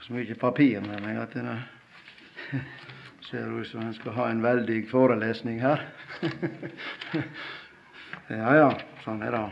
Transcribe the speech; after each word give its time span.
så 0.00 0.12
mye 0.12 0.34
papir 0.38 0.80
med 0.80 1.02
meg 1.02 1.18
at 1.18 1.32
det 1.34 1.58
ser 3.26 3.60
ut 3.60 3.66
som 3.66 3.80
en 3.82 3.94
skal 3.94 4.12
ha 4.12 4.28
en 4.30 4.42
veldig 4.42 4.88
forelesning 4.90 5.60
her. 5.60 5.82
ja, 8.28 8.52
ja, 8.54 8.68
sånn 9.02 9.22
er 9.26 9.34
det. 9.34 9.46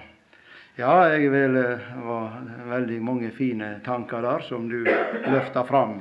Ja, 0.78 1.08
jeg 1.10 1.30
vil 1.30 1.58
ha 1.58 2.02
var 2.06 2.38
veldig 2.70 3.00
mange 3.02 3.30
fine 3.34 3.80
tanker 3.84 4.22
der 4.22 4.46
som 4.46 4.68
du 4.70 4.80
løfta 4.86 5.64
fram 5.66 6.00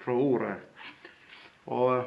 fra 0.00 0.12
ordet. 0.12 0.56
Og 1.64 2.04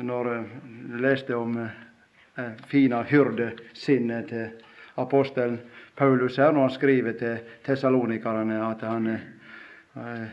når 0.00 0.32
jeg 0.32 1.00
leste 1.04 1.36
om 1.36 1.58
eh, 1.60 2.52
fina 2.68 3.02
hyrdesinnet 3.08 4.28
til 4.30 4.69
apostelen 5.02 5.58
Paulus 5.96 6.38
her, 6.38 6.52
når 6.52 6.68
han 6.68 6.70
skriver 6.70 7.12
til 7.18 7.38
tesalonikerne 7.64 8.60
at 8.70 8.82
han 8.86 9.08
eh, 9.14 10.26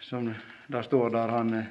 som 0.00 0.30
det 0.66 0.82
står 0.84 1.10
der 1.10 1.28
han 1.28 1.54
eh, 1.54 1.70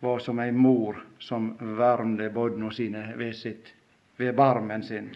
var 0.00 0.18
som 0.18 0.40
ei 0.40 0.52
mor 0.52 1.00
som 1.18 1.54
varmde 1.60 2.28
bodna 2.30 2.70
sine 2.70 3.12
ved, 3.16 3.32
sitt, 3.36 3.72
ved 4.16 4.34
barmen 4.36 4.82
sin. 4.82 5.10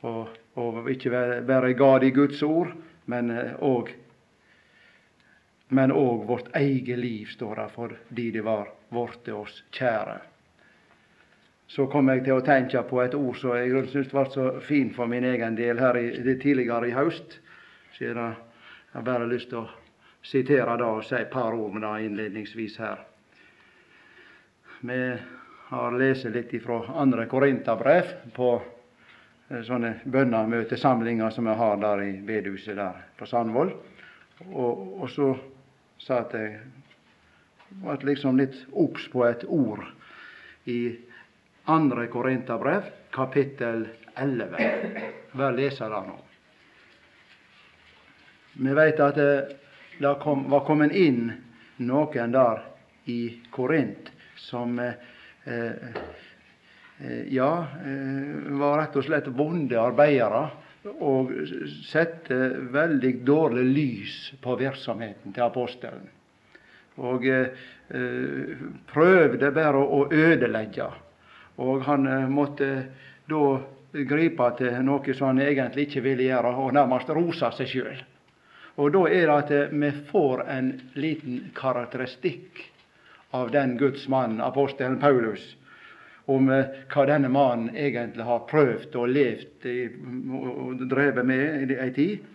Og, 0.00 0.28
og 0.54 0.90
ikke 0.90 1.10
bare 1.46 1.72
ga 1.74 1.98
de 1.98 2.10
Guds 2.10 2.42
ord, 2.42 2.72
men 3.06 3.30
òg 3.58 3.88
eh, 3.88 4.04
men 5.68 5.92
òg 5.92 6.24
vårt 6.24 6.48
eget 6.56 6.98
liv, 6.98 7.26
står 7.26 7.56
det, 7.56 7.68
fordi 7.74 8.30
det 8.30 8.42
var 8.44 8.70
blitt 8.88 9.28
oss 9.36 9.62
kjære. 9.70 10.16
Så 11.68 11.84
kom 11.92 12.08
jeg 12.08 12.22
til 12.24 12.38
å 12.38 12.44
tenke 12.44 12.80
på 12.88 13.02
et 13.02 13.14
ord 13.14 13.36
som 13.36 13.52
jeg 13.58 13.72
syntes 13.90 14.12
ble 14.12 14.24
så 14.32 14.46
fint 14.64 14.94
for 14.96 15.10
min 15.10 15.26
egen 15.28 15.56
del 15.56 15.80
her 15.80 15.98
i, 16.00 16.08
tidligere 16.40 16.88
i 16.88 16.94
høst. 16.96 17.38
Så 17.92 18.06
jeg 18.06 18.16
har 18.16 19.04
bare 19.04 19.28
lyst 19.28 19.50
til 19.52 19.66
å 19.66 19.68
sitere 20.24 20.78
det 20.80 20.86
og 20.88 21.04
si 21.04 21.18
et 21.18 21.30
par 21.30 21.52
ord 21.52 21.74
med 21.74 21.84
det 21.84 22.06
innledningsvis 22.06 22.78
her. 22.80 23.02
Vi 24.80 25.02
har 25.68 25.98
lest 26.00 26.30
litt 26.32 26.54
fra 26.64 26.80
andre 27.02 27.26
Korintabrev 27.28 28.14
på 28.32 28.48
eh, 28.56 29.60
sånne 29.66 29.98
bønnemøtesamlinger 30.08 31.34
som 31.34 31.50
vi 31.50 31.56
har 31.60 31.80
der 31.82 32.04
i 32.06 32.12
bedehuset 32.24 32.78
der 32.78 33.02
på 33.18 33.28
Sandvoll. 33.28 33.74
Og, 34.48 35.02
og 35.02 35.10
så 35.12 35.34
satt 36.00 36.32
jeg 36.38 36.60
ble 37.82 37.98
liksom 38.08 38.38
litt 38.40 38.56
obs 38.72 39.04
på 39.12 39.26
et 39.28 39.44
ord 39.44 39.84
i 40.70 40.80
andre 41.68 42.06
Korinterbrev, 42.06 42.82
kapittel 43.10 43.88
11. 44.14 44.56
Vær 45.36 45.52
lese 45.52 45.84
det 45.84 46.00
nå. 46.06 46.14
Vi 48.58 48.74
vet 48.74 49.00
at 49.04 49.18
det 49.18 50.12
kom, 50.22 50.46
var 50.48 50.64
kommet 50.64 50.94
inn 50.96 51.26
noen 51.84 52.32
der 52.32 52.62
i 53.12 53.18
Korint 53.52 54.08
som 54.40 54.78
eh, 54.80 54.94
eh, 55.44 57.26
ja, 57.36 57.50
eh, 57.84 58.48
var 58.62 58.78
rett 58.80 58.96
og 58.96 59.04
slett 59.04 59.28
vonde 59.28 59.76
arbeidere 59.78 60.40
og 61.04 61.34
sette 61.84 62.38
veldig 62.72 63.12
dårlig 63.28 63.66
lys 63.68 64.16
på 64.40 64.56
virksomheten 64.56 65.36
til 65.36 65.44
apostelen. 65.44 66.08
Og 66.96 67.28
eh, 67.28 67.52
prøvde 68.88 69.52
bare 69.54 69.84
å 69.84 70.00
ødelegge. 70.08 70.88
Og 71.58 71.82
han 71.88 72.06
eh, 72.06 72.28
måtte 72.30 72.70
da 73.28 73.42
gripe 73.92 74.50
til 74.58 74.78
noe 74.86 75.14
som 75.16 75.32
han 75.32 75.42
egentlig 75.42 75.88
ikke 75.88 76.04
ville 76.04 76.28
gjøre, 76.28 76.54
og 76.54 76.74
nærmest 76.76 77.10
rosa 77.16 77.50
seg 77.56 77.70
sjøl. 77.72 78.02
Og 78.78 78.92
da 78.94 79.04
er 79.10 79.24
det 79.26 79.36
at 79.36 79.54
eh, 79.54 79.72
vi 79.74 79.92
får 80.10 80.44
en 80.54 80.72
liten 80.94 81.48
karakteristikk 81.56 82.62
av 83.34 83.50
den 83.50 83.76
Guds 83.78 84.06
mann, 84.08 84.40
apostelen 84.40 85.00
Paulus, 85.02 85.42
om 86.30 86.50
eh, 86.52 86.84
hva 86.92 87.06
denne 87.08 87.30
mannen 87.32 87.74
egentlig 87.74 88.24
har 88.28 88.46
prøvd 88.48 88.96
og 89.00 89.10
levd 89.10 89.68
og 90.38 90.88
drevet 90.88 91.26
med 91.26 91.72
i 91.74 91.80
ei 91.80 91.90
tid. 91.96 92.34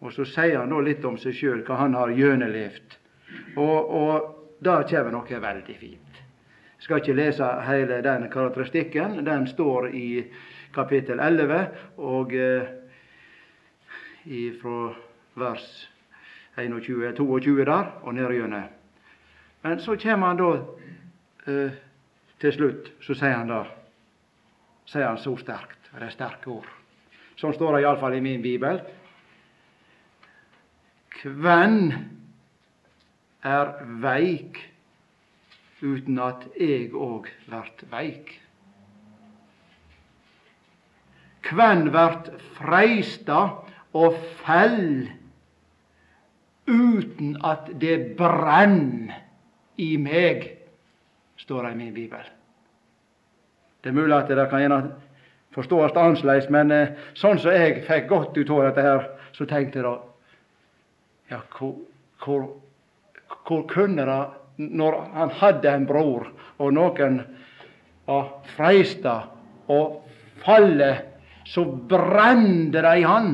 Og 0.00 0.14
så 0.16 0.24
sier 0.24 0.58
han 0.62 0.72
da 0.72 0.80
litt 0.80 1.04
om 1.04 1.18
seg 1.20 1.36
sjøl, 1.36 1.64
hva 1.66 1.82
han 1.82 1.94
har 1.94 2.12
gjennomlevd. 2.16 2.96
Og, 3.60 3.90
og 4.00 4.60
da 4.64 4.80
kommer 4.88 5.12
noe 5.14 5.42
veldig 5.44 5.76
fint. 5.76 6.09
Skal 6.80 7.00
ikke 7.02 7.16
lese 7.16 7.46
hele 7.66 8.00
den 8.02 8.28
karakteristikken. 8.32 9.20
Den 9.26 9.46
står 9.46 9.90
i 9.94 10.24
kapittel 10.74 11.20
11 11.20 11.66
og 11.98 12.32
eh, 12.34 12.68
ifra 14.24 14.92
vers 15.34 15.66
21, 16.58 17.12
22 17.16 17.64
der 17.64 17.92
og 18.02 18.14
nedgjennom. 18.14 18.68
Men 19.62 19.80
så 19.80 19.96
kommer 20.00 20.26
han 20.26 20.40
da 20.40 20.50
eh, 21.46 21.76
til 22.40 22.52
slutt, 22.56 22.92
så 23.04 23.14
sier 23.14 23.36
han 23.36 23.52
da 23.52 23.64
sier 24.90 25.06
han 25.06 25.20
så 25.20 25.36
sterkt. 25.38 25.90
Det 25.90 26.06
er 26.06 26.14
sterke 26.14 26.50
ord. 26.50 26.70
Sånn 27.38 27.54
står 27.54 27.76
det 27.76 27.84
iallfall 27.84 28.16
i 28.16 28.24
min 28.24 28.42
bibel. 28.42 28.80
Kven 31.20 31.92
er 33.46 33.72
veik 34.02 34.58
uten 35.82 36.18
at 36.22 36.46
eg 36.60 36.94
òg 36.94 37.28
vert 37.50 37.84
veik? 37.92 38.36
Kven 41.46 41.88
vert 41.94 42.28
freista 42.58 43.40
og 43.96 44.18
fell 44.44 45.08
uten 46.70 47.36
at 47.46 47.70
det 47.80 48.14
brenn 48.18 49.10
i 49.80 49.94
meg, 49.98 50.44
står 51.40 51.66
det 51.66 51.72
i 51.72 51.78
min 51.78 51.94
bibel. 51.94 52.26
Det 53.80 53.90
er 53.90 53.96
mulig 53.96 54.16
at 54.16 54.28
det 54.28 54.48
kan 54.50 54.60
gjerne 54.60 54.82
forstås 55.56 56.50
men 56.50 56.70
eh, 56.70 56.92
sånn 57.14 57.38
som 57.38 57.50
jeg 57.50 57.82
fikk 57.88 58.08
godt 58.08 58.36
ut 58.36 58.50
av 58.50 58.62
dette 58.68 58.84
her, 58.84 59.08
så 59.32 59.46
tenkte 59.46 59.80
jeg 59.80 59.88
da 59.88 59.96
Ja, 61.30 61.40
hvor, 61.56 61.76
hvor, 62.18 62.46
hvor 63.46 63.66
kunne 63.70 64.04
det 64.06 64.20
Når 64.60 64.96
han 65.14 65.30
hadde 65.40 65.72
en 65.72 65.86
bror, 65.88 66.26
og 66.60 66.74
noen 66.76 67.20
var 68.06 68.32
freista 68.54 69.14
og 69.72 70.02
falle, 70.44 70.90
så 71.46 71.64
brende 71.64 72.82
i 72.98 73.06
han. 73.06 73.32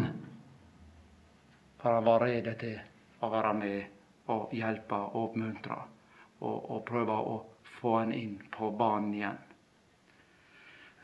For 1.82 1.98
han 1.98 2.06
var 2.06 2.22
rede 2.26 2.54
til 2.60 2.78
å 3.22 3.30
være 3.32 3.52
med 3.58 4.30
og 4.32 4.54
hjelpe 4.54 4.98
og 4.98 5.18
oppmuntre 5.24 5.76
og, 6.40 6.70
og 6.70 6.80
prøve 6.86 7.16
å 7.16 7.36
få 7.80 7.98
han 8.00 8.14
inn 8.14 8.38
på 8.54 8.70
banen 8.78 9.12
igjen. 9.14 9.42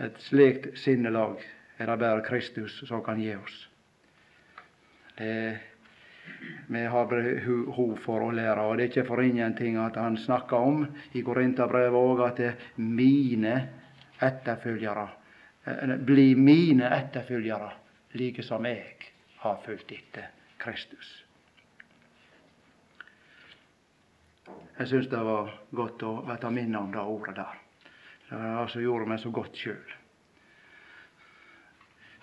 Et 0.03 0.17
slikt 0.25 0.73
sinnelag 0.81 1.43
er 1.79 1.91
det 1.91 1.99
bare 2.01 2.25
Kristus 2.27 2.81
som 2.89 3.03
kan 3.05 3.21
gi 3.21 3.35
oss. 3.37 3.59
Det, 5.19 5.61
vi 6.73 6.85
har 6.87 7.07
behov 7.07 7.97
for 8.05 8.25
å 8.27 8.31
lære, 8.33 8.65
og 8.65 8.77
det 8.77 8.85
er 8.85 8.91
ikke 8.91 9.09
for 9.09 9.23
ingenting 9.23 9.77
at 9.81 9.99
han 10.01 10.17
snakker 10.17 10.57
om 10.57 10.85
i 11.13 11.23
Korinterbrevet 11.25 11.99
òg 11.99 12.23
at 12.27 12.39
det 12.41 12.49
er 12.53 12.69
mine 12.77 13.57
etterfølgere 14.23 15.09
eh, 15.67 15.97
bli 15.99 16.33
mine 16.39 16.89
etterfølgere, 16.97 17.73
like 18.19 18.43
som 18.47 18.65
jeg 18.67 19.13
har 19.43 19.61
fulgt 19.67 19.93
etter 19.93 20.31
Kristus. 20.63 21.11
Jeg 24.79 24.89
syns 24.89 25.11
det 25.11 25.21
var 25.23 25.53
godt 25.71 26.03
å 26.07 26.15
bli 26.27 26.51
minnet 26.55 26.81
om 26.81 26.93
det 26.93 27.03
ordet 27.03 27.37
der. 27.37 27.59
Det 28.29 28.39
altså 28.63 28.81
gjorde 28.81 29.11
meg 29.11 29.21
så 29.21 29.31
godt 29.31 29.59
sjøl. 29.59 29.97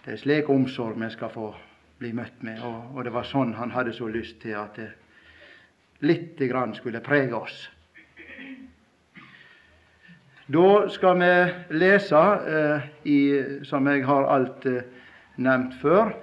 Det 0.04 0.16
er 0.16 0.22
slik 0.22 0.50
omsorg 0.50 0.98
vi 0.98 1.09
skal 1.14 1.30
få 1.34 1.52
bli 2.00 2.14
møtt 2.16 2.44
med, 2.46 2.62
og, 2.64 2.96
og 2.96 3.04
det 3.04 3.12
var 3.14 3.28
sånn 3.28 3.53
han 3.58 3.73
hadde 3.76 3.94
så 3.96 4.08
lyst 4.08 4.40
til 4.44 4.56
at 4.59 4.78
det 4.79 4.90
lite 6.00 6.47
grann 6.47 6.72
skulle 6.78 7.02
prege 7.03 7.35
oss. 7.35 7.68
Da 10.50 10.88
skal 10.90 11.20
vi 11.20 11.34
lese, 11.78 12.22
eh, 12.50 12.88
i, 13.03 13.20
som 13.68 13.85
jeg 13.91 14.06
har 14.08 14.29
alt 14.32 14.66
eh, 14.66 14.88
nevnt 15.38 15.76
før, 15.82 16.16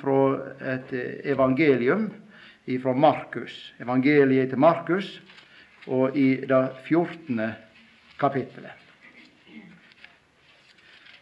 fra 0.00 0.16
et 0.68 0.90
evangelium 1.24 2.10
fra 2.82 2.92
Markus. 2.92 3.72
Evangeliet 3.80 4.50
til 4.50 4.58
Markus, 4.58 5.22
og 5.86 6.16
i 6.16 6.36
det 6.36 6.68
14. 6.84 7.40
kapittelet. 8.20 8.82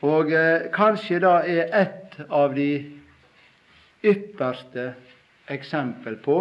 Og 0.00 0.32
eh, 0.32 0.70
kanskje 0.72 1.20
det 1.20 1.36
er 1.52 1.74
et 1.76 2.16
av 2.32 2.54
de 2.56 2.99
ypperste 4.02 4.92
eksempel 5.50 6.16
på 6.24 6.36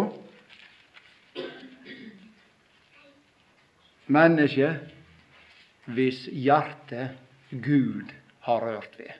mennesket 4.10 5.90
hvis 5.90 6.26
hjerte 6.32 7.08
Gud 7.50 8.12
har 8.46 8.62
rørt 8.64 8.94
ved. 8.98 9.12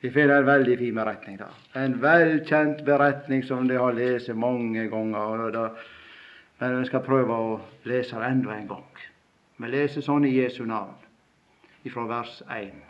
Vi 0.00 0.10
finner 0.14 0.38
en 0.38 0.46
veldig 0.46 0.76
fin 0.78 0.94
beretning 0.94 1.38
der. 1.40 1.54
En 1.74 1.96
velkjent 2.02 2.84
beretning 2.86 3.42
som 3.46 3.66
de 3.68 3.78
har 3.78 3.96
lest 3.96 4.30
mange 4.34 4.86
ganger. 4.90 5.48
Da, 5.54 5.64
men 6.60 6.78
vi 6.80 6.90
skal 6.90 7.06
prøve 7.06 7.34
å 7.34 7.56
lese 7.88 8.18
det 8.18 8.30
enda 8.30 8.54
en 8.54 8.68
gang. 8.70 9.02
Vi 9.58 9.70
leser 9.72 10.06
sånn 10.06 10.26
i 10.28 10.36
Jesu 10.36 10.62
navn, 10.66 10.94
ifra 11.86 12.06
vers 12.06 12.36
1. 12.46 12.87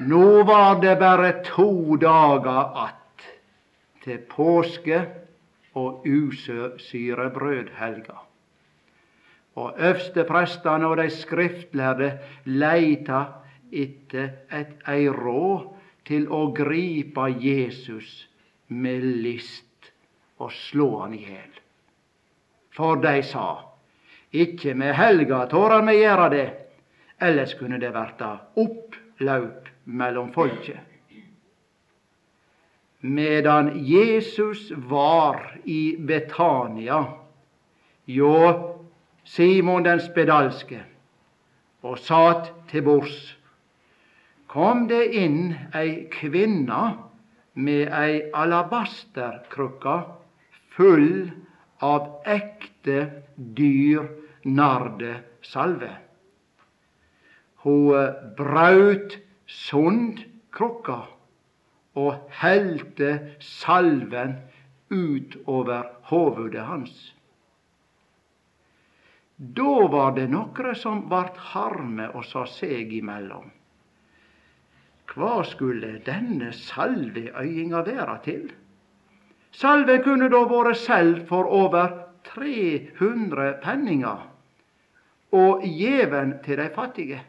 Nå 0.00 0.42
var 0.42 0.82
det 0.82 0.96
bare 0.96 1.32
to 1.32 1.96
dager 1.96 2.84
att 2.84 2.94
til 4.04 4.18
påske 4.18 5.06
og 5.74 6.06
usyrebrødhelga. 6.06 8.16
Og 9.54 9.74
øversteprestene 9.78 10.86
og 10.86 10.96
de 10.96 11.10
skriftlærde 11.10 12.18
leita 12.44 13.24
etter 13.72 14.28
et 14.52 14.66
ei 14.90 15.08
råd 15.08 15.66
til 16.04 16.28
å 16.28 16.52
gripe 16.52 17.28
Jesus 17.40 18.28
med 18.68 19.02
list 19.22 19.92
og 20.38 20.52
slå 20.52 21.00
han 21.04 21.14
i 21.14 21.18
hjel. 21.22 21.60
For 22.74 22.96
de 22.98 23.22
sa, 23.22 23.58
ikke 24.32 24.74
med 24.74 24.94
helga 24.98 25.46
tårer 25.46 25.82
vi 25.86 26.02
gjøre 26.02 26.28
det, 26.34 26.48
ellers 27.22 27.54
kunne 27.54 27.78
det 27.78 27.94
verta 27.94 28.38
opplaup 28.58 29.73
mellom 29.84 30.32
folket. 30.32 30.80
Medan 33.00 33.84
Jesus 33.84 34.70
var 34.70 35.58
i 35.64 35.96
Betania, 35.98 37.04
hjå 38.08 38.36
Simon 39.24 39.84
den 39.84 40.00
spedalske, 40.00 40.80
og 41.84 41.98
satt 42.00 42.48
til 42.70 42.84
bords, 42.86 43.18
kom 44.48 44.86
det 44.88 45.04
inn 45.20 45.52
ei 45.76 46.06
kvinne 46.12 46.82
med 47.54 47.92
ei 47.92 48.22
alabasterkrukke 48.32 49.98
full 50.76 51.28
av 51.84 52.24
ekte, 52.24 52.98
dyr 53.36 54.08
nardesalve. 54.44 55.90
Hun 57.64 58.16
braut 58.36 59.18
sund 59.46 60.24
krukka 60.54 61.02
og 61.94 62.30
helte 62.40 63.10
salven 63.40 64.36
utover 64.90 65.90
hovudet 66.10 66.64
hans. 66.66 66.96
Da 69.36 69.86
var 69.90 70.14
det 70.14 70.28
nokre 70.30 70.74
som 70.78 71.04
vart 71.10 71.38
harme 71.52 72.06
og 72.14 72.24
sa 72.26 72.44
seg 72.46 72.92
imellom. 72.94 73.50
Hva 75.14 75.42
skulle 75.46 75.98
denne 76.06 76.52
salveøyinga 76.54 77.82
vera 77.86 78.16
til? 78.24 78.46
Salve 79.54 80.00
kunne 80.02 80.30
da 80.30 80.40
vore 80.50 80.74
selv 80.74 81.26
for 81.28 81.46
over 81.50 81.92
300 82.26 83.60
penninger 83.62 84.24
og 85.34 85.62
gjeven 85.66 86.38
til 86.42 86.58
dei 86.58 86.70
fattige. 86.74 87.20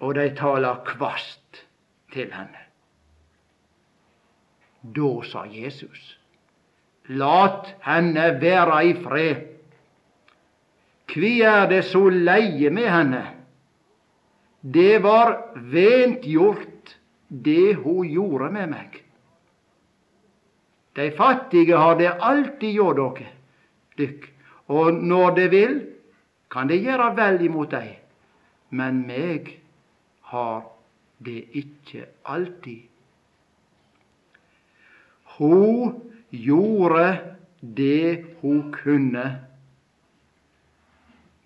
Og 0.00 0.14
de 0.16 0.30
taler 0.36 0.80
kvast 0.86 1.64
til 2.12 2.32
henne. 2.32 2.64
Da 4.80 5.10
sa 5.28 5.44
Jesus, 5.44 6.16
lat 7.12 7.68
henne 7.84 8.30
være 8.40 8.78
i 8.88 8.94
fred. 9.02 9.42
Kvi 11.10 11.40
er 11.44 11.68
det 11.68 11.84
så 11.90 12.06
leie 12.08 12.70
med 12.70 12.88
henne? 12.88 13.22
Det 14.60 15.02
var 15.02 15.36
vent 15.72 16.24
gjort, 16.24 16.96
det 17.28 17.76
hun 17.82 18.08
gjorde 18.08 18.50
med 18.52 18.72
meg. 18.72 18.98
De 20.96 21.10
fattige 21.16 21.76
har 21.76 21.96
det 22.00 22.10
alltid 22.18 22.74
gjort 22.74 22.98
dere, 22.98 23.30
dykk, 23.98 24.26
og 24.74 24.94
når 24.94 25.34
de 25.36 25.46
vil, 25.52 25.78
kan 26.50 26.68
de 26.68 26.80
gjøre 26.82 27.12
vel 27.16 27.40
imot 27.46 27.70
deg, 27.72 27.94
men 28.74 29.04
meg 29.06 29.59
har 30.30 30.62
det 31.18 31.40
ikke 31.58 32.06
alltid. 32.24 32.86
Hun 35.36 36.00
gjorde 36.30 37.06
det 37.60 38.24
hun 38.40 38.72
kunne. 38.72 39.26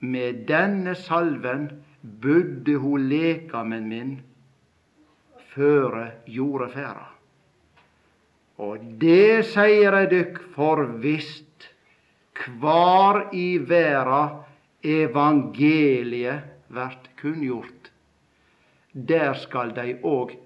Med 0.04 0.44
denne 0.48 0.94
salven 0.94 1.68
budde 2.22 2.76
hun 2.78 3.08
lekamen 3.08 3.88
min 3.88 4.14
føre 5.54 6.10
jordeferda. 6.26 7.08
Og 8.62 8.82
det 9.00 9.46
seier 9.50 9.96
eg 9.98 10.10
dykk 10.12 10.36
for 10.54 10.84
visst, 11.02 11.70
kvar 12.34 13.30
i 13.34 13.56
verda 13.58 14.44
evangeliet 14.84 16.50
vert 16.74 17.08
kunngjort, 17.18 17.83
der 18.94 19.34
skal 19.34 19.74
dei 19.76 19.98
òg 20.02 20.36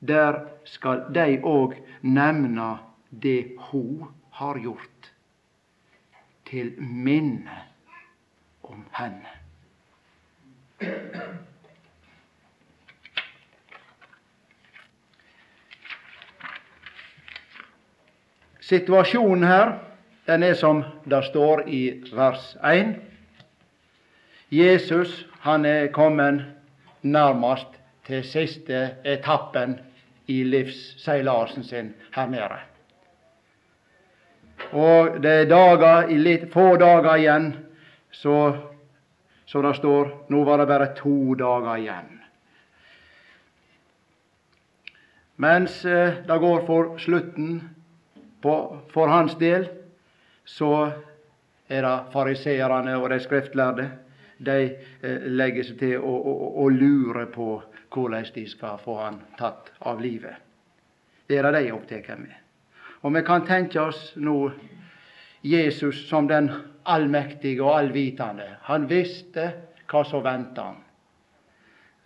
der 0.00 0.46
skal 0.64 1.02
dei 1.14 1.40
òg 1.42 1.74
nemna 2.02 2.78
det 3.10 3.56
ho 3.58 4.06
har 4.30 4.58
gjort, 4.58 5.12
til 6.46 6.72
minne 6.78 7.64
om 8.62 8.84
henne. 8.92 9.34
Situasjonen 18.60 19.44
her 19.48 19.78
den 20.28 20.42
er 20.42 20.54
som 20.54 20.84
det 21.08 21.24
står 21.24 21.64
i 21.66 21.82
vers 22.12 22.56
1. 22.62 22.94
Jesus 24.52 25.26
han 25.40 25.64
er 25.64 25.88
kommet 25.92 26.44
nærmest 27.02 27.77
til 28.08 28.24
siste 28.24 28.80
etappen 29.04 29.76
i 30.28 30.42
livsseilasen 30.44 31.64
sin 31.64 31.92
her 32.16 32.26
nede. 32.32 32.58
Og 34.72 35.20
det 35.22 35.34
er 35.44 35.50
dager, 35.52 36.10
litt 36.10 36.48
få 36.52 36.74
dager 36.80 37.14
igjen, 37.14 37.52
så 38.10 38.38
så 39.48 39.62
det 39.62 39.74
står 39.78 40.10
nå 40.28 40.42
var 40.44 40.60
det 40.60 40.68
bare 40.68 40.90
to 40.96 41.34
dager 41.40 41.78
igjen. 41.80 42.08
Mens 45.40 45.84
eh, 45.88 46.18
det 46.26 46.38
går 46.42 46.66
for 46.66 46.98
slutten 47.00 47.62
på, 48.42 48.54
for 48.92 49.08
hans 49.08 49.38
del, 49.40 49.64
så 50.44 50.90
er 51.68 51.86
det 51.86 51.94
fariseerne 52.12 52.98
og 52.98 53.08
de 53.08 53.20
skriftlærde. 53.24 53.88
De 54.36 54.58
eh, 54.68 55.24
legger 55.32 55.64
seg 55.70 55.80
til 55.80 55.96
å, 55.96 56.12
å, 56.12 56.34
å, 56.66 56.68
lure 56.68 57.24
på 57.32 57.48
hvordan 57.92 58.26
de 58.34 58.46
skal 58.48 58.78
få 58.82 58.98
han 59.00 59.20
tatt 59.38 59.72
av 59.78 60.00
livet. 60.00 60.34
Det 61.26 61.38
er 61.38 61.48
det 61.48 61.58
de 61.58 61.68
er 61.68 61.76
opptatt 61.76 62.18
med. 62.18 62.34
Og 63.02 63.14
vi 63.14 63.22
kan 63.22 63.46
tenke 63.46 63.80
oss 63.80 64.12
nå 64.16 64.50
Jesus 65.42 66.08
som 66.08 66.26
den 66.28 66.50
allmektige 66.88 67.62
og 67.62 67.76
allvitende. 67.78 68.56
Han 68.66 68.88
visste 68.88 69.50
hva 69.88 70.02
som 70.04 70.24
venta 70.24 70.64
han. 70.70 70.80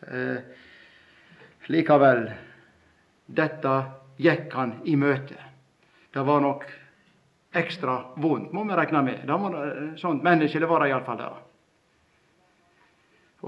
Eh, 0.03 0.39
likevel, 1.73 2.27
dette 3.27 3.75
gikk 4.23 4.53
han 4.59 4.75
i 4.85 4.97
møte. 4.99 5.39
Det 6.13 6.25
var 6.27 6.43
nok 6.45 6.67
ekstra 7.57 7.97
vondt, 8.17 8.53
må 8.53 8.65
vi 8.65 8.77
regne 8.77 9.03
med. 9.07 9.25
Det 9.29 9.39
må, 9.39 9.53
sånt 10.01 10.25
menneskelig 10.25 10.69
var 10.69 10.83
det 10.83 10.93
iallfall 10.93 11.21
der. 11.21 11.41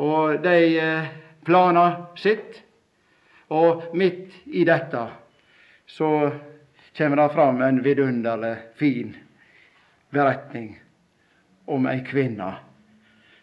Og 0.05 0.41
de 0.43 0.57
eh, 0.81 1.13
plana 1.45 2.07
sitt, 2.17 2.63
og 3.49 3.83
midt 3.95 4.33
i 4.47 4.65
dette 4.65 5.03
så 5.87 6.11
kommer 6.97 7.17
det 7.17 7.35
fram 7.35 7.63
en 7.63 7.83
vidunderlig 7.85 8.55
fin 8.79 9.13
beretning 10.15 10.73
om 11.67 11.87
ei 11.91 12.01
kvinne 12.07 12.51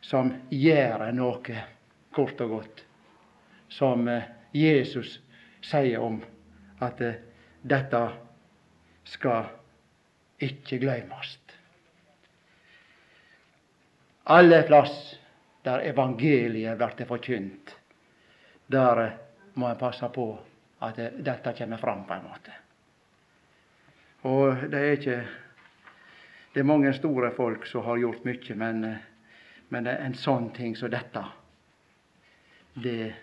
som 0.01 0.31
gjør 0.50 1.12
noe, 1.15 1.63
kort 2.12 2.41
og 2.41 2.55
godt, 2.58 2.84
som 3.70 4.08
eh, 4.10 4.25
Jesus 4.51 5.20
sier 5.63 6.01
om 6.01 6.17
at 6.81 7.01
eh, 7.05 7.22
dette 7.62 8.01
skal 9.08 9.51
ikke 10.41 10.81
glemmes. 10.81 11.38
Alle 14.31 14.62
plass 14.63 14.96
der 15.65 15.84
evangeliet 15.86 16.77
blir 16.77 17.08
forkynt, 17.10 17.75
der 18.72 19.04
eh, 19.04 19.20
må 19.54 19.68
en 19.68 19.80
passe 19.80 20.08
på 20.16 20.28
at 20.82 20.98
dette 20.98 21.54
kommer 21.58 21.78
fram 21.78 22.06
på 22.08 22.13
en 22.16 22.25
måte. 22.25 22.58
Og 24.30 24.68
det 24.72 24.80
er 24.80 24.98
ikke 24.98 25.20
det 26.54 26.60
er 26.60 26.68
mange 26.68 26.92
store 26.94 27.32
folk 27.32 27.66
som 27.66 27.86
har 27.86 28.01
gjort 28.01 28.25
mye, 28.28 28.56
men, 28.60 28.82
men 29.72 29.88
er 29.88 30.01
en 30.04 30.18
sånn 30.20 30.50
ting 30.56 30.75
som 30.75 30.92
dette 30.92 31.24
det, 32.74 33.13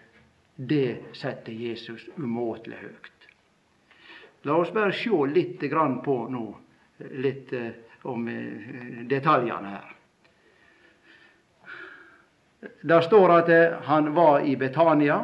det 0.57 0.97
setter 1.17 1.53
Jesus 1.53 2.07
umåtelig 2.17 2.79
høyt. 2.81 3.29
La 4.49 4.57
oss 4.57 4.73
bare 4.73 4.93
se 4.97 5.13
litt 5.29 5.61
på 6.05 6.17
nå, 6.31 6.45
litt 7.21 7.53
eh, 7.53 7.71
om 8.09 8.29
eh, 8.29 9.05
detaljene 9.09 9.73
her. 9.75 9.95
Det 12.61 13.03
står 13.03 13.33
at 13.39 13.49
eh, 13.49 13.75
han 13.83 14.15
var 14.15 14.41
i 14.41 14.57
Betania, 14.57 15.19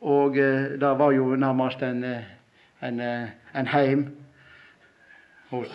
og 0.00 0.38
eh, 0.38 0.72
det 0.80 0.92
var 0.98 1.12
jo 1.12 1.34
nærmest 1.36 1.82
en, 1.82 2.04
eh, 2.04 2.30
en, 2.80 3.00
en 3.54 3.66
heim 3.66 4.06
hos 5.50 5.68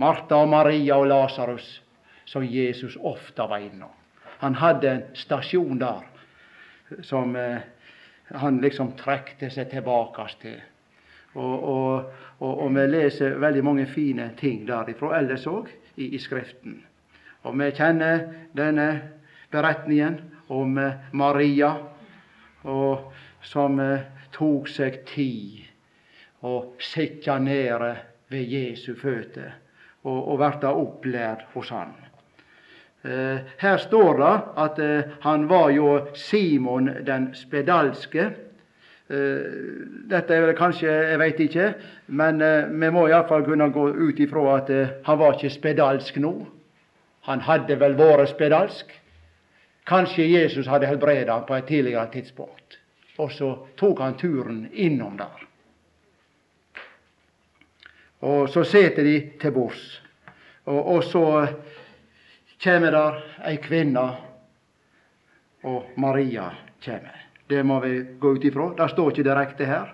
Martha 0.00 0.40
og 0.40 0.48
Maria 0.48 0.96
og 0.96 1.06
Lasarus, 1.06 1.82
som 2.24 2.44
Jesus 2.44 2.96
ofte 2.96 3.42
var 3.42 3.60
innom. 3.60 3.92
Han 4.38 4.54
hadde 4.54 4.90
en 4.90 5.02
stasjon 5.14 5.78
der 5.78 6.04
som 7.02 7.36
han 8.28 8.60
liksom 8.60 8.92
trekte 8.96 9.50
seg 9.50 9.70
tilbake 9.70 10.26
til. 10.40 10.60
Og, 11.34 11.54
og, 11.64 12.12
og, 12.38 12.52
og, 12.62 12.68
vi 12.76 12.86
leser 12.86 13.38
veldig 13.42 13.64
mange 13.64 13.86
fine 13.90 14.30
ting 14.38 14.66
derifra 14.68 15.18
ellers 15.18 15.46
òg 15.50 15.68
i, 15.96 16.14
i, 16.14 16.18
Skriften. 16.18 16.78
Og 17.42 17.56
vi 17.58 17.70
kjenner 17.74 18.28
denne 18.56 18.88
beretningen 19.54 20.20
om 20.46 20.78
eh, 20.78 20.92
Maria, 21.12 21.74
og, 22.64 23.12
som 23.44 23.78
eh, 23.80 24.06
tok 24.34 24.68
seg 24.72 25.02
tid 25.08 25.62
å 26.44 26.56
sitte 26.82 27.36
nede 27.40 27.92
ved 28.32 28.50
Jesu 28.50 28.94
føtter 28.98 29.52
og, 30.04 30.16
og 30.18 30.40
ble 30.40 30.72
opplært 30.72 31.46
hos 31.54 31.70
han. 31.72 31.94
Eh, 33.04 33.44
her 33.60 33.78
står 33.80 34.20
det 34.20 34.32
at 34.64 34.80
han 35.24 35.46
var 35.48 35.70
jo 35.76 35.92
Simon 36.16 36.90
den 37.06 37.30
spedalske. 37.36 38.32
Dette 39.04 40.32
er 40.32 40.46
vel 40.46 40.54
kanskje 40.56 40.88
Jeg 40.88 41.18
veit 41.20 41.40
ikke, 41.44 41.66
men 42.16 42.40
vi 42.40 42.88
må 42.88 43.02
iallfall 43.10 43.44
kunne 43.44 43.66
gå 43.68 43.90
ut 44.00 44.20
ifra 44.24 44.44
at 44.54 44.70
han 45.04 45.18
var 45.20 45.36
ikke 45.36 45.52
spedalsk 45.52 46.16
nå. 46.24 46.32
Han 47.28 47.44
hadde 47.44 47.76
vel 47.80 47.98
vært 48.00 48.32
spedalsk. 48.32 48.88
Kanskje 49.84 50.26
Jesus 50.26 50.66
hadde 50.66 50.86
helbredet 50.86 51.46
på 51.46 51.56
et 51.56 51.66
tidligere 51.66 52.06
tidspunkt. 52.12 52.78
Og 53.18 53.32
så 53.32 53.50
tok 53.76 54.00
han 54.00 54.16
turen 54.16 54.68
innom 54.72 55.16
der. 55.16 55.44
Og 58.24 58.48
så 58.48 58.64
seter 58.64 59.04
de 59.04 59.18
til 59.40 59.52
bords. 59.52 59.82
Og, 60.64 60.80
og 60.94 61.04
så 61.04 61.24
kjem 62.64 62.88
der 62.88 63.20
ei 63.44 63.58
kvinne, 63.60 64.06
og 65.68 65.92
Maria 66.00 66.48
kjem. 66.80 67.04
Det 67.48 67.60
må 67.62 67.76
vi 67.84 67.98
gå 68.20 68.34
ut 68.38 68.44
ifra. 68.44 68.70
Det 68.76 68.88
står 68.90 69.12
ikke 69.12 69.28
direkte 69.28 69.68
her, 69.68 69.92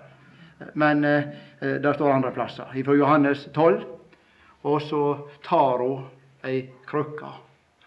men 0.73 1.03
eh, 1.03 1.23
det 1.59 1.95
står 1.95 2.15
andre 2.15 2.31
plasser. 2.31 2.71
Fra 2.71 2.95
Johannes 2.95 3.49
12. 3.53 3.83
Og 4.63 4.81
så 4.81 5.05
tar 5.43 5.83
hun 5.83 6.05
ei 6.47 6.69
krukke. 6.87 7.35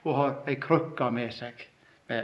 Hun 0.05 0.19
har 0.21 0.35
ei 0.47 0.61
krukke 0.61 1.09
med 1.11 1.33
seg 1.33 1.71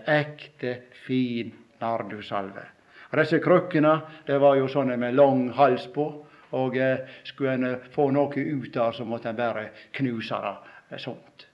ekte, 0.06 0.76
fin 1.06 1.52
nardusalve. 1.80 2.66
Og 3.10 3.18
Disse 3.18 3.40
krukkene 3.42 3.94
det 4.26 4.38
var 4.38 4.58
jo 4.58 4.68
sånne 4.70 4.96
med 5.00 5.16
lang 5.18 5.48
hals 5.58 5.88
på. 5.94 6.08
Og 6.50 6.76
eh, 6.76 7.06
skulle 7.22 7.52
en 7.54 7.90
få 7.94 8.08
noe 8.10 8.42
ut 8.42 8.76
av 8.76 8.92
så 8.92 9.04
måtte 9.06 9.30
en 9.30 9.38
bare 9.38 9.68
knuse 9.94 10.40
det 10.90 10.98
sånt. 10.98 11.46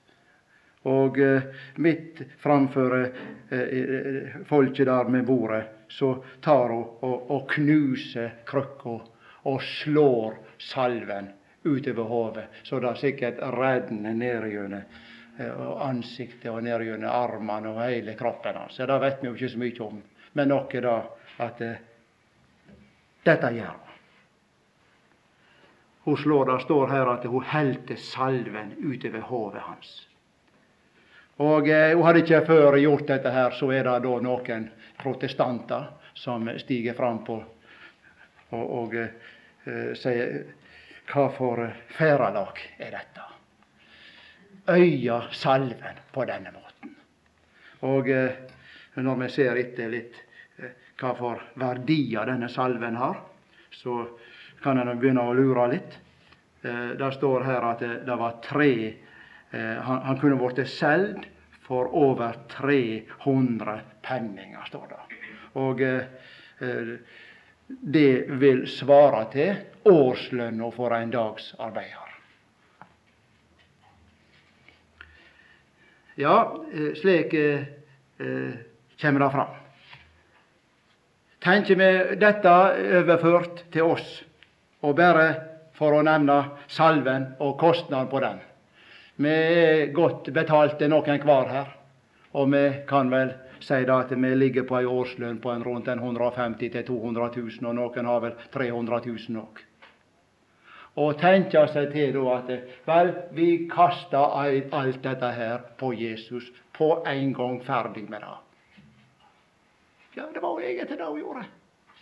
Og 0.86 1.18
eh, 1.20 1.42
midt 1.82 2.22
framfor 2.40 2.94
eh, 2.96 3.58
eh, 3.58 4.36
folket 4.48 4.86
der 4.86 5.10
med 5.12 5.26
bordet, 5.26 5.64
så 5.88 6.14
tar 6.40 6.70
hun 6.70 6.84
og, 7.00 7.30
og 7.30 7.50
knuser 7.50 8.40
krukka 8.46 9.00
og 9.46 9.62
slår 9.62 10.38
salven 10.58 11.28
utover 11.66 12.06
hodet, 12.06 12.46
så 12.62 12.78
det 12.82 12.94
sikkert 13.00 13.42
redner 13.54 14.14
ned 14.14 14.46
ansiktet 15.38 16.50
og 16.50 16.62
ned 16.64 16.84
gjennom 16.86 17.12
armene 17.12 17.72
og 17.74 17.82
hele 17.84 18.14
kroppen 18.16 18.56
hans. 18.56 18.76
Det 18.76 19.00
vet 19.00 19.22
vi 19.22 19.28
jo 19.28 19.34
ikke 19.36 19.52
så 19.52 19.60
mye 19.60 19.82
om, 19.86 19.98
men 20.32 20.48
noe 20.52 20.82
da 20.82 20.96
at 21.44 21.62
dette 23.26 23.50
gjør 23.52 23.74
hun. 23.74 23.86
Hun 26.06 26.16
slår, 26.16 26.46
Det 26.46 26.62
står 26.62 26.86
her 26.86 27.06
at 27.12 27.24
hun 27.24 27.44
helte 27.44 27.96
salven 27.96 28.76
utover 28.78 29.20
hodet 29.20 29.60
hans. 29.60 30.08
Og 31.36 31.68
eh, 31.68 31.96
Hun 31.96 32.06
hadde 32.06 32.22
ikke 32.22 32.46
før 32.46 32.76
gjort 32.78 33.08
dette, 33.08 33.30
her, 33.30 33.50
så 33.50 33.70
er 33.72 33.82
det 33.84 33.96
da 34.06 34.20
noen 34.22 34.68
protestanter 35.02 35.88
som 36.14 36.48
stiger 36.58 36.94
fram 36.94 37.24
på 37.24 37.40
og, 38.50 38.70
og 38.82 38.94
eh, 38.94 39.92
sier 39.98 40.44
Hva 41.10 41.28
for 41.34 41.66
færalag 41.98 42.62
er 42.78 42.94
dette? 42.94 43.35
Øya 44.68 45.22
salven 45.32 45.98
på 46.12 46.24
denne 46.26 46.50
måten. 46.50 46.94
Og 47.86 48.08
eh, 48.10 48.32
når 48.98 49.20
vi 49.20 49.28
ser 49.30 49.60
etter 49.60 49.92
litt 49.92 50.16
eh, 50.58 50.72
hva 50.98 51.12
for 51.18 51.42
verdier 51.60 52.26
denne 52.26 52.48
salven 52.50 52.96
har, 52.98 53.20
så 53.70 54.00
kan 54.62 54.80
en 54.80 54.90
begynne 54.98 55.22
å 55.22 55.36
lure 55.36 55.68
litt. 55.70 55.98
Eh, 56.62 56.96
det 56.98 57.12
står 57.14 57.46
her 57.46 57.68
at 57.70 57.84
det, 57.84 57.92
det 58.08 58.18
var 58.18 58.40
tre 58.44 58.72
han, 59.56 60.00
han, 60.02 60.18
kunne 60.20 60.36
blitt 60.36 60.66
solgt 60.68 61.28
for 61.64 61.88
over 61.96 62.34
300 62.50 63.76
penninger, 64.04 64.66
står 64.68 64.90
det. 64.90 65.20
Og 65.62 65.80
det 67.94 68.10
vil 68.42 68.66
svare 68.68 69.22
til 69.32 69.86
årslønna 69.88 70.68
for 70.74 70.98
en 70.98 71.14
dags 71.14 71.54
arbeider. 71.62 72.05
Ja, 76.18 76.64
eh, 76.72 76.94
slik 76.94 77.34
eh, 77.34 77.60
eh, 78.18 78.54
kommer 79.00 79.20
det 79.20 79.30
fram. 79.30 79.48
Tenker 81.38 81.76
vi 81.76 82.16
dette 82.16 82.54
overført 83.00 83.60
til 83.72 83.84
oss, 83.84 84.06
og 84.80 84.96
bare 84.96 85.26
for 85.76 85.92
å 85.92 86.00
nevne 86.08 86.38
salven 86.72 87.34
og 87.36 87.58
kostnaden 87.60 88.08
på 88.08 88.22
den. 88.24 88.40
Vi 89.20 89.34
er 89.60 89.92
godt 89.92 90.32
betalte 90.32 90.88
noen 90.88 91.20
hver 91.20 91.52
her, 91.52 91.76
og 92.32 92.48
vi 92.54 92.64
kan 92.88 93.12
vel 93.12 93.36
si 93.60 93.84
da 93.84 94.00
at 94.00 94.16
vi 94.16 94.34
ligger 94.40 94.64
på 94.64 94.80
ei 94.80 94.88
årslønn 94.88 95.36
på 95.44 95.52
en 95.52 95.68
rundt 95.68 95.92
150 95.92 96.72
000-200 96.80 97.28
000, 97.36 97.68
og 97.68 97.76
noen 97.76 98.08
har 98.08 98.24
vel 98.24 98.40
300 98.56 99.04
000 99.12 99.44
òg. 99.44 99.65
Og 100.96 101.18
tenke 101.20 101.60
seg 101.68 101.90
til 101.92 102.16
at 102.32 102.50
vel, 102.86 103.12
vi 103.36 103.50
kaster 103.68 104.32
alt 104.40 105.02
dette 105.04 105.30
her 105.36 105.58
på 105.76 105.92
Jesus 105.92 106.48
på 106.76 107.02
en 107.06 107.34
gang 107.36 107.60
ferdig 107.64 108.06
med 108.08 108.24
det. 108.24 108.36
Ja, 110.16 110.24
det 110.32 110.40
var 110.40 110.60
jo 110.60 110.64
egentlig 110.64 110.98
det 110.98 111.04
hun 111.04 111.20
gjorde. 111.20 111.44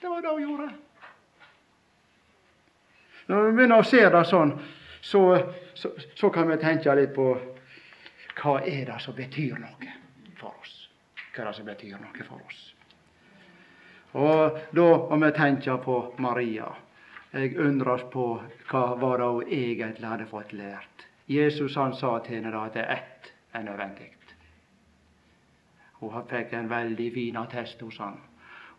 Det 0.01 0.09
var 0.09 0.23
det 0.23 0.31
hun 0.31 0.43
gjorde. 0.43 0.69
Når 3.27 3.43
vi 3.43 3.57
begynner 3.57 3.81
å 3.81 3.89
se 3.89 4.05
det 4.13 4.23
sånn, 4.29 4.53
så, 5.01 5.23
så, 5.75 5.91
så 6.15 6.31
kan 6.31 6.49
vi 6.51 6.61
tenke 6.63 6.95
litt 6.95 7.15
på 7.17 7.33
hva 8.39 8.55
er 8.61 8.87
det 8.91 9.01
som 9.03 9.17
betyr 9.17 9.59
noe 9.59 9.99
for 10.39 10.55
oss. 10.61 10.75
Hva 11.33 11.43
er 11.43 11.51
det 11.51 11.57
som 11.59 11.67
betyr 11.67 11.99
noe 11.99 12.29
for 12.29 12.47
oss? 12.47 12.63
Og 14.15 14.59
da 14.77 14.89
må 15.11 15.19
vi 15.25 15.31
tenke 15.35 15.75
på 15.83 15.99
Maria. 16.23 16.69
Jeg 17.35 17.57
undres 17.59 18.05
på 18.13 18.25
hva 18.71 18.83
var 18.95 19.19
det 19.19 19.27
hun 19.27 19.49
egentlig 19.51 20.07
hadde 20.07 20.27
fått 20.31 20.53
lært. 20.55 21.09
Jesus 21.27 21.75
han 21.75 21.95
sa 21.99 22.19
til 22.23 22.39
henne 22.39 22.53
da 22.55 22.67
at 22.69 22.77
ett 22.77 23.33
er 23.55 23.65
nødvendig. 23.67 24.13
Hun 25.99 26.29
fikk 26.31 26.53
en 26.53 26.71
veldig 26.71 27.09
fin 27.15 27.37
attest 27.41 27.81
hos 27.83 27.99
han. 27.99 28.21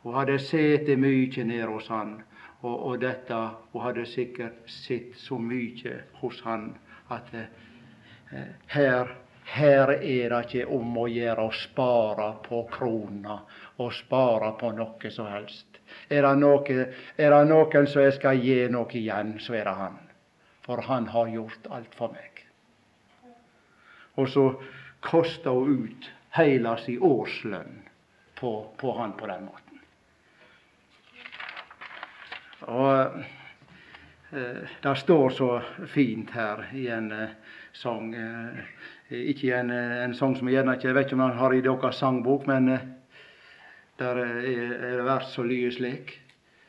Hun 0.04 0.16
hadde 0.16 0.38
sett 0.40 0.88
mye 1.02 1.44
nede 1.44 1.68
hos 1.68 1.88
han, 1.90 2.20
og, 2.62 2.76
og 2.76 3.00
dette 3.02 3.42
Hun 3.74 3.82
hadde 3.82 4.06
sikkert 4.06 4.70
sett 4.72 5.18
så 5.18 5.38
mye 5.38 6.00
hos 6.22 6.42
han 6.46 6.70
at 7.12 7.34
eh, 7.34 8.52
her, 8.68 9.16
her 9.52 9.96
er 9.98 10.30
det 10.30 10.44
ikke 10.46 10.68
om 10.78 10.98
å 10.98 11.08
gjøre 11.12 11.50
å 11.50 11.52
spare 11.54 12.30
på 12.46 12.64
krona 12.72 13.42
og 13.78 13.94
spare 13.94 14.54
på 14.60 14.72
noe 14.78 15.12
som 15.12 15.28
helst. 15.28 15.75
Er 16.10 16.22
det, 16.22 16.36
noe, 16.38 16.88
er 17.18 17.34
det 17.34 17.44
noen 17.50 17.88
som 17.90 18.04
jeg 18.06 18.18
skal 18.20 18.42
gi 18.42 18.58
noe 18.70 18.92
igjen, 18.94 19.38
så 19.42 19.58
er 19.58 19.70
det 19.70 19.76
han. 19.80 20.00
For 20.66 20.82
han 20.88 21.08
har 21.14 21.30
gjort 21.34 21.70
alt 21.74 21.96
for 21.98 22.14
meg. 22.14 22.42
Og 24.16 24.30
så 24.30 24.46
kosta 25.06 25.54
hun 25.54 25.86
ut 25.86 26.10
heila 26.36 26.76
si 26.82 26.98
årslønn 26.98 27.84
på, 28.40 28.52
på 28.78 28.98
han 28.98 29.14
på 29.18 29.28
den 29.28 29.46
måten. 29.46 29.80
Og 32.66 33.22
eh, 34.32 34.62
Det 34.84 34.96
står 34.98 35.30
så 35.30 35.50
fint 35.92 36.32
her 36.32 36.66
i 36.74 36.88
en 36.92 37.12
uh, 37.12 37.30
sang 37.74 38.16
uh, 38.16 38.58
Ikke 39.10 39.54
en, 39.54 39.70
en 39.72 40.16
sang 40.18 40.34
som 40.36 40.48
jeg 40.50 40.58
gjerne 40.58 40.76
ikke 40.76 40.88
jeg 40.88 40.96
vet 40.96 41.06
ikke 41.06 41.18
om 41.20 41.26
han 41.28 41.38
har 41.38 41.54
i 41.54 41.62
deres 41.62 42.00
sangbok, 42.02 42.48
men 42.48 42.72
der 44.00 44.20
er 44.20 45.04
vært 45.08 45.30
så 45.32 45.44
lyet 45.48 45.78
slik. 45.78 46.14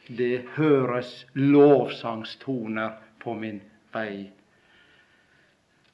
Det 0.07 0.45
høres 0.55 1.25
lovsangstoner 1.35 2.95
på 3.23 3.35
min 3.35 3.59
vei. 3.95 4.29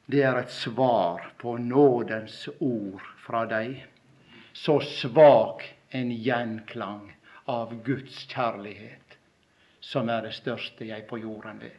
Det 0.04 0.20
er 0.20 0.42
et 0.42 0.52
svar 0.52 1.30
på 1.40 1.56
nådens 1.56 2.44
ord 2.58 3.00
fra 3.24 3.46
deg. 3.48 3.78
Så 4.52 4.80
svak 4.84 5.64
en 5.96 6.10
gjenklang 6.12 7.08
av 7.48 7.72
Guds 7.84 8.26
kjærlighet, 8.28 9.16
som 9.80 10.10
er 10.12 10.26
det 10.26 10.34
største 10.36 10.84
jeg 10.84 11.06
på 11.08 11.22
jorden 11.22 11.62
vet. 11.62 11.78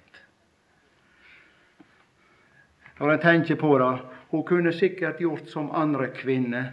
Når 2.98 3.12
jeg 3.12 3.22
tenker 3.22 3.62
på 3.62 3.76
det, 3.82 3.94
hun 4.34 4.46
kunne 4.48 4.74
sikkert 4.74 5.22
gjort 5.22 5.50
som 5.50 5.70
andre 5.76 6.10
kvinner 6.16 6.72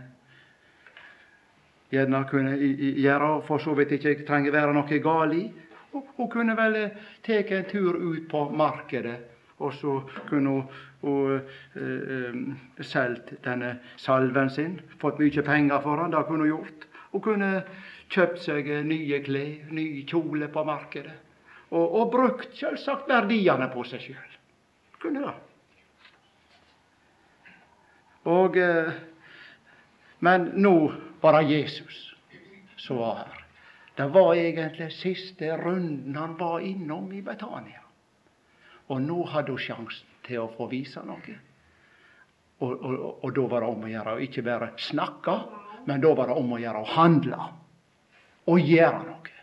gjerne 1.90 2.24
kunne 2.30 2.56
gjøre, 2.56 3.30
for 3.46 3.58
så 3.62 3.74
vidt 3.78 3.96
ikke 3.98 4.26
trenger 4.28 4.54
være 4.54 4.74
noe 4.76 5.00
galt 5.02 5.36
i. 5.36 5.44
Hun 5.90 6.28
kunne 6.30 6.54
vel 6.54 6.78
tatt 7.26 7.50
en 7.50 7.66
tur 7.70 7.98
ut 7.98 8.28
på 8.30 8.44
markedet, 8.54 9.16
og 9.58 9.74
så 9.74 9.96
kunne 10.28 10.62
hun, 11.00 11.40
eh, 11.74 12.84
solgt 12.84 13.34
denne 13.44 13.78
salven 13.96 14.50
sin. 14.50 14.80
Fått 14.98 15.18
mye 15.18 15.42
penger 15.42 15.80
for 15.80 15.96
den, 15.96 16.10
det 16.10 16.26
kunne 16.26 16.46
hun 16.46 16.54
gjort. 16.54 16.86
Hun 17.12 17.20
kunne 17.20 17.50
kjøpt 18.10 18.38
seg 18.38 18.70
nye 18.86 19.20
klær, 19.24 19.70
ny 19.70 20.06
kjole 20.06 20.48
på 20.48 20.64
markedet. 20.64 21.16
Og, 21.70 21.94
og 22.00 22.10
brukt 22.12 22.56
selvsagt 22.58 23.08
verdiene 23.08 23.68
på 23.70 23.84
seg 23.86 24.02
sjøl. 24.02 24.36
Kunne 25.02 25.22
det. 25.22 25.36
Og, 28.30 28.56
uh, 28.56 28.90
men 30.20 30.50
nå 30.60 30.74
var 31.20 31.38
det 31.38 31.52
Jesus 31.52 32.14
som 32.76 32.96
var 32.96 33.14
her. 33.14 33.36
Det 33.94 34.06
var 34.06 34.34
egentlig 34.34 34.92
siste 34.92 35.56
runden 35.56 36.16
han 36.16 36.36
var 36.36 36.60
innom 36.60 37.12
i 37.12 37.22
Betania. 37.22 37.82
Og 38.88 39.02
nå 39.02 39.24
hadde 39.28 39.52
hun 39.52 39.60
sjansen 39.60 40.06
til 40.26 40.40
å 40.42 40.50
få 40.54 40.66
vise 40.70 41.02
noe. 41.06 41.36
Og, 42.60 42.72
og, 42.72 42.94
og, 43.24 43.28
da 43.36 43.44
var 43.48 43.64
det 43.64 43.72
om 43.72 43.84
å 43.86 43.90
gjøre 43.90 44.14
å 44.16 44.22
ikke 44.24 44.44
bare 44.44 44.70
snakke, 44.80 45.36
men 45.88 46.02
da 46.02 46.12
var 46.16 46.30
det 46.30 46.38
om 46.40 46.52
å 46.52 46.60
gjøre 46.60 46.82
å 46.82 46.90
handle. 46.94 47.42
Og 48.52 48.72
gjøre 48.72 49.04
noe. 49.04 49.36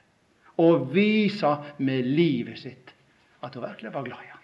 Og 0.62 0.89
vise 0.93 1.53
med 1.86 2.10
livet 2.10 2.60
sitt 2.62 2.93
at 3.46 3.53
hun 3.55 3.65
virkelig 3.65 3.93
var 3.93 4.05
glad 4.05 4.25
i 4.25 4.31
ham. 4.31 4.37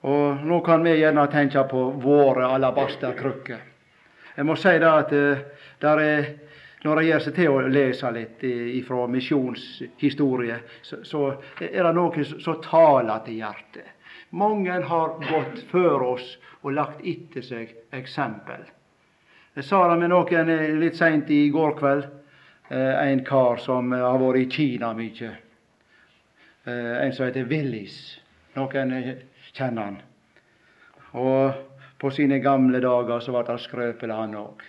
Og 0.00 0.44
nå 0.46 0.60
kan 0.64 0.84
vi 0.84 0.94
gjerne 0.96 1.26
tenke 1.28 1.62
på 1.68 1.82
våre 2.00 2.46
alabasterkrukker. 2.54 3.58
Jeg 4.36 4.46
må 4.48 4.56
si 4.56 4.72
da 4.80 4.94
at 5.02 5.12
eh, 5.12 5.42
der 5.82 6.00
er, 6.00 6.28
når 6.84 7.00
jeg 7.00 7.10
gjør 7.10 7.24
seg 7.24 7.34
til 7.36 7.52
å 7.52 7.64
lese 7.68 8.12
litt 8.14 8.44
fra 8.86 9.06
misjonshistorie, 9.12 10.56
så, 10.82 11.02
så 11.04 11.24
er 11.60 11.84
det 11.84 11.92
noe 11.98 12.24
som 12.30 12.62
taler 12.64 13.20
til 13.26 13.42
hjertet. 13.42 13.90
Mange 14.30 14.78
har 14.88 15.16
gått 15.26 15.64
før 15.68 16.06
oss 16.14 16.36
og 16.62 16.72
lagt 16.78 17.04
etter 17.04 17.44
seg 17.44 17.74
eksempel. 17.92 18.64
Jeg 19.58 19.66
sa 19.66 19.82
det 19.90 19.98
med 20.00 20.14
noen 20.14 20.48
eh, 20.54 20.70
litt 20.80 20.96
seint 20.96 21.28
i 21.28 21.42
går 21.52 21.76
kveld. 21.76 22.08
Eh, 22.70 22.94
en 23.04 23.24
kar 23.26 23.60
som 23.60 23.92
har 23.92 24.16
vært 24.22 24.46
i 24.46 24.48
Kina 24.48 24.94
mye. 24.96 25.34
En 26.70 27.12
som 27.16 27.24
heter 27.24 27.48
Willis. 27.48 27.96
Noen 28.54 28.92
kjenner 29.52 29.82
han. 29.82 30.00
Og 31.12 31.52
på 32.00 32.10
sine 32.14 32.38
gamle 32.40 32.80
dager 32.80 33.20
så 33.20 33.34
ble 33.34 33.44
han 33.48 33.60
skrøpelig, 33.60 34.14
han 34.14 34.36
òg. 34.40 34.62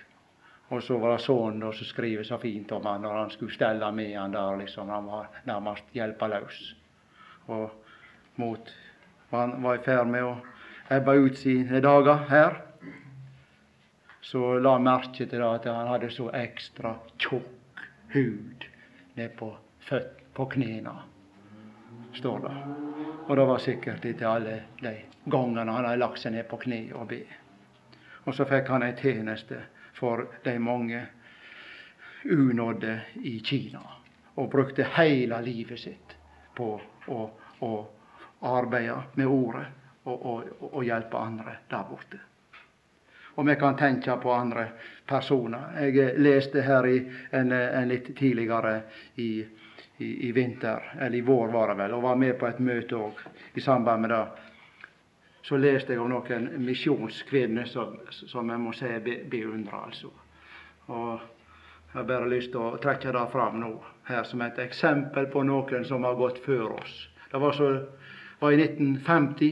Og 0.71 0.83
så 0.83 0.97
var 0.97 1.15
det 1.15 1.23
sønnen 1.25 1.73
som 1.75 1.87
skriver 1.87 2.23
så 2.23 2.37
fint 2.39 2.71
om 2.71 2.85
han 2.87 3.03
når 3.03 3.17
han 3.17 3.31
skulle 3.33 3.53
stelle 3.53 3.91
med 3.91 4.13
han 4.15 4.31
der. 4.31 4.57
liksom, 4.57 4.89
Han 4.89 5.05
var 5.05 5.27
nærmest 5.43 5.83
hjelpeløs. 5.93 6.75
Og 7.47 7.71
mot 8.35 8.73
Han 9.31 9.63
var 9.63 9.75
i 9.75 9.83
ferd 9.83 10.07
med 10.07 10.23
å 10.27 10.35
ebbe 10.91 11.13
ut 11.15 11.37
sine 11.37 11.79
dager 11.79 12.25
her. 12.27 12.57
Så 14.21 14.59
la 14.59 14.77
merke 14.79 15.25
til 15.25 15.43
at 15.43 15.65
han 15.65 15.87
hadde 15.87 16.09
så 16.11 16.27
ekstra 16.35 16.97
tjukk 17.19 17.79
hud 18.13 18.65
ned 19.15 19.29
på, 19.39 19.53
på 20.35 20.45
knærne, 20.51 20.93
står 22.13 22.39
det. 22.39 22.55
Og 23.27 23.35
det 23.37 23.45
var 23.45 23.57
sikkert 23.57 24.05
etter 24.05 24.27
alle 24.27 24.57
de 24.81 24.95
gangene 25.23 25.71
han 25.71 25.85
hadde 25.85 26.01
lagt 26.01 26.19
seg 26.19 26.35
ned 26.35 26.47
på 26.49 26.59
kne 26.65 26.83
og 26.97 27.07
be. 27.09 27.21
Og 28.25 28.35
så 28.35 28.45
fikk 28.45 28.69
han 28.69 28.85
ei 28.85 28.93
tjeneste 28.97 29.59
for 29.97 30.27
de 30.43 30.57
mange 30.59 31.05
unådde 32.25 32.99
i 33.23 33.39
Kina. 33.39 33.81
Og 34.35 34.49
brukte 34.49 34.87
hele 34.95 35.41
livet 35.41 35.79
sitt 35.79 36.15
på 36.55 36.73
å, 37.07 37.21
å 37.59 37.71
arbeide 38.41 38.97
med 39.15 39.27
ordet 39.27 39.65
og, 40.03 40.25
og, 40.25 40.43
og, 40.71 40.83
hjelpe 40.85 41.17
andre 41.17 41.55
der 41.69 41.87
borte. 41.89 42.19
Og 43.35 43.47
vi 43.47 43.55
kan 43.55 43.77
tenke 43.77 44.15
på 44.19 44.31
andre 44.33 44.67
personer. 45.07 45.77
Jeg 45.87 46.17
leste 46.19 46.61
her 46.65 46.87
i 46.87 46.97
en, 47.31 47.51
en 47.51 47.87
litt 47.87 48.11
tidligere 48.17 48.81
i 49.15 49.45
i, 50.01 50.27
i, 50.27 50.31
vinter, 50.31 50.93
eller 50.99 51.17
i 51.17 51.21
vår 51.21 51.47
var 51.47 51.67
det 51.67 51.77
vel, 51.83 51.93
og 51.93 52.01
var 52.01 52.15
med 52.15 52.39
på 52.39 52.47
et 52.47 52.59
møte 52.59 52.97
òg 52.97 53.19
i 53.53 53.61
samband 53.61 54.01
med 54.01 54.13
det. 54.13 54.23
Så 55.45 55.57
leste 55.57 55.93
jeg 55.93 56.01
om 56.01 56.09
noen 56.09 56.47
misjonskvinner 56.65 57.69
som, 57.69 57.95
som 58.09 58.49
jeg 58.49 58.61
må 58.61 58.73
si 58.77 58.89
beundrer, 59.29 59.77
altså. 59.77 60.11
Og 60.91 61.21
jeg 61.91 61.99
har 61.99 62.07
bare 62.09 62.29
lyst 62.31 62.53
til 62.53 62.61
å 62.61 62.77
trekke 62.81 63.13
det 63.13 63.25
fram 63.33 63.59
nå, 63.61 63.71
her 64.09 64.25
som 64.27 64.41
et 64.45 64.59
eksempel 64.63 65.29
på 65.31 65.43
noen 65.45 65.85
som 65.85 66.05
har 66.07 66.17
gått 66.17 66.41
før 66.45 66.77
oss. 66.79 66.95
Det 67.31 67.41
var, 67.41 67.55
så, 67.57 67.71
var 68.39 68.53
i 68.53 68.61
1950. 68.63 69.51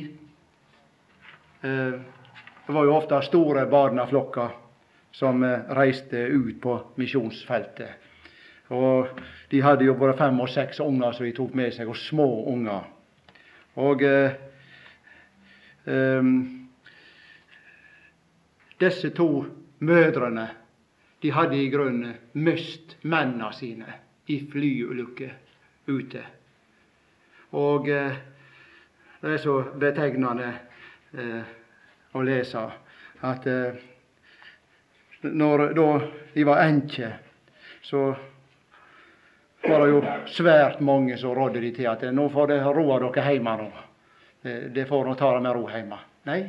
Eh, 1.61 1.99
det 2.67 2.75
var 2.75 2.85
jo 2.85 2.95
ofte 2.95 3.21
store 3.25 3.65
barneflokker 3.69 4.57
som 5.11 5.43
eh, 5.43 5.73
reiste 5.77 6.25
ut 6.31 6.61
på 6.61 6.77
misjonsfeltet 7.01 8.08
og 8.69 9.19
de 9.51 9.61
hadde 9.61 9.85
jo 9.85 9.97
både 9.97 10.17
fem 10.17 10.39
og 10.39 10.49
seks 10.49 10.79
unger 10.83 11.15
som 11.15 11.25
de 11.25 11.33
tok 11.33 11.55
med 11.57 11.73
seg, 11.73 11.89
og 11.89 11.97
små 11.97 12.27
unger. 12.51 12.85
Og 13.81 14.03
eh, 14.05 14.37
eh, 15.89 16.31
disse 18.79 19.09
to 19.17 19.29
mødrene 19.79 20.47
de 21.21 21.31
hadde 21.35 21.57
i 21.57 21.69
grunnen 21.71 22.13
mist 22.33 22.95
mennene 23.01 23.51
sine 23.53 23.95
i 24.29 24.39
flyulykker 24.51 25.33
ute. 25.89 26.25
Og 27.57 27.89
eh, 27.89 28.19
det 29.21 29.33
er 29.33 29.41
så 29.41 29.55
betegnende 29.79 30.51
eh, 31.17 31.55
å 32.13 32.21
lese 32.23 32.61
at 33.25 33.47
eh, 33.49 33.79
når 35.25 35.65
da 35.75 35.87
de 36.35 36.45
var 36.47 36.61
enker, 36.63 37.17
så 37.83 38.13
var 39.67 39.79
det 39.79 39.91
jo 39.91 40.01
svært 40.27 40.79
mange 40.79 41.17
som 41.17 41.35
rådde 41.35 41.61
de 41.61 41.71
til 41.75 41.87
at 41.91 42.03
nå 42.15 42.29
får 42.31 42.53
dere 42.53 42.73
roe 42.73 42.99
dere 43.03 43.33
hjemme 43.33 43.55
nå. 43.59 43.69
Det 44.71 44.85
får 44.87 45.05
nå 45.05 45.15
ta 45.19 45.33
det 45.35 45.43
med 45.43 45.55
ro 45.55 45.65
hjemme. 45.67 45.99
Nei, 46.29 46.41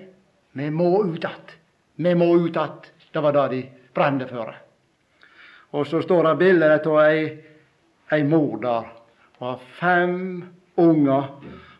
vi 0.53 0.70
må 0.70 1.05
ut 1.05 1.25
att. 1.25 1.57
Vi 1.94 2.14
må 2.14 2.37
ut 2.37 2.57
att. 2.57 2.92
Det 3.12 3.20
var 3.20 3.33
det 3.33 3.49
de 3.49 3.70
brente 3.94 4.27
for. 4.27 4.55
Og 5.70 5.87
så 5.87 6.03
står 6.03 6.25
det 6.25 6.37
bilde 6.37 6.70
av 6.87 7.01
ei, 7.05 7.38
ei 8.12 8.23
mor 8.25 8.59
der 8.62 8.87
Hun 9.38 9.49
har 9.49 9.61
fem 9.81 10.44
unger. 10.77 11.25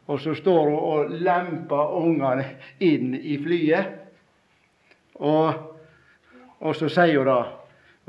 Og 0.07 0.21
så 0.21 0.35
står 0.35 0.71
hun 0.71 0.79
og 0.79 1.11
lemper 1.11 1.95
ungene 1.95 2.45
inn 2.79 3.15
i 3.15 3.37
flyet. 3.39 3.87
Og, 5.15 5.53
og 6.59 6.77
så 6.77 6.89
sier 6.89 7.19
hun 7.21 7.57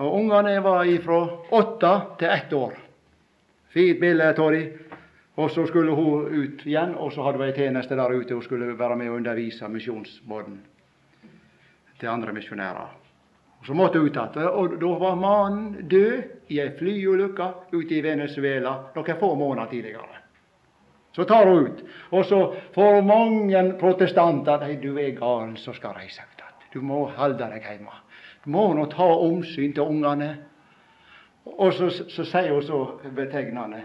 og 0.01 0.15
Ungene 0.17 0.55
var 0.63 0.87
ifra 0.89 1.27
åtte 1.51 1.91
til 2.17 2.29
ett 2.29 2.53
år. 2.53 2.73
Fint 3.71 3.99
bilde 3.99 4.33
Torry. 4.35 4.65
Og 5.39 5.51
så 5.51 5.65
skulle 5.65 5.91
hun 5.95 6.27
ut 6.27 6.65
igjen, 6.67 6.95
og 6.95 7.13
så 7.13 7.23
hadde 7.23 7.39
hun 7.39 7.47
ei 7.47 7.55
tjeneste 7.55 7.95
der 7.95 8.11
ute. 8.11 8.35
Hun 8.35 8.43
skulle 8.43 8.73
være 8.79 8.97
med 8.99 9.09
og 9.09 9.15
undervise 9.21 9.67
misjonsbåten 9.71 10.59
til 11.99 12.09
andre 12.09 12.33
misjonærer. 12.33 12.97
Og 13.59 13.65
Så 13.65 13.73
måtte 13.73 13.99
hun 13.99 14.09
ut 14.09 14.15
igjen. 14.15 14.47
Og 14.47 14.75
da 14.81 14.91
var 14.99 15.15
mannen 15.15 15.87
død 15.87 16.23
i 16.49 16.59
ei 16.59 16.71
flyulykke 16.77 17.47
ute 17.71 17.95
i 17.95 18.03
Venezuela 18.03 18.75
noen 18.95 19.19
få 19.19 19.35
måneder 19.35 19.69
tidligere. 19.69 20.19
Så 21.15 21.23
tar 21.23 21.47
hun 21.47 21.65
ut. 21.65 21.83
Og 22.11 22.25
så 22.25 22.53
får 22.75 23.01
mange 23.01 23.63
protestanter 23.79 24.59
Nei, 24.59 24.75
du 24.75 24.97
er 24.99 25.15
gal 25.15 25.57
som 25.57 25.73
skal 25.73 25.95
reise 25.95 26.21
ut 26.21 26.39
igjen. 26.39 26.47
Du 26.73 26.81
må 26.81 27.05
holde 27.15 27.47
deg 27.51 27.63
hjemme. 27.63 27.91
Du 28.43 28.49
må 28.51 28.73
nå 28.73 28.85
ta 28.91 29.05
omsyn 29.05 29.73
til 29.73 29.83
ungene. 29.83 30.35
Og 31.45 31.73
så, 31.73 31.89
så 31.89 32.25
sier 32.25 32.53
hun 32.53 32.63
så 32.63 32.79
betegnende 33.15 33.81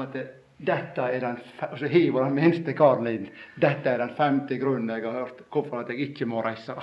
at 0.00 0.16
dette 0.60 1.02
er 1.02 1.20
den, 1.22 1.38
og 1.70 1.78
så 1.78 1.88
hiver 1.88 2.24
den 2.26 2.34
minste 2.36 2.74
karen 2.76 3.06
inn. 3.08 3.28
Dette 3.60 3.90
er 3.90 4.02
den 4.02 4.14
femte 4.16 4.58
grunnen 4.60 4.90
jeg 4.92 5.06
har 5.06 5.22
hørt 5.22 5.44
hvorfor 5.48 5.80
at 5.80 5.92
jeg 5.92 6.10
ikke 6.10 6.28
må 6.28 6.42
reise. 6.44 6.74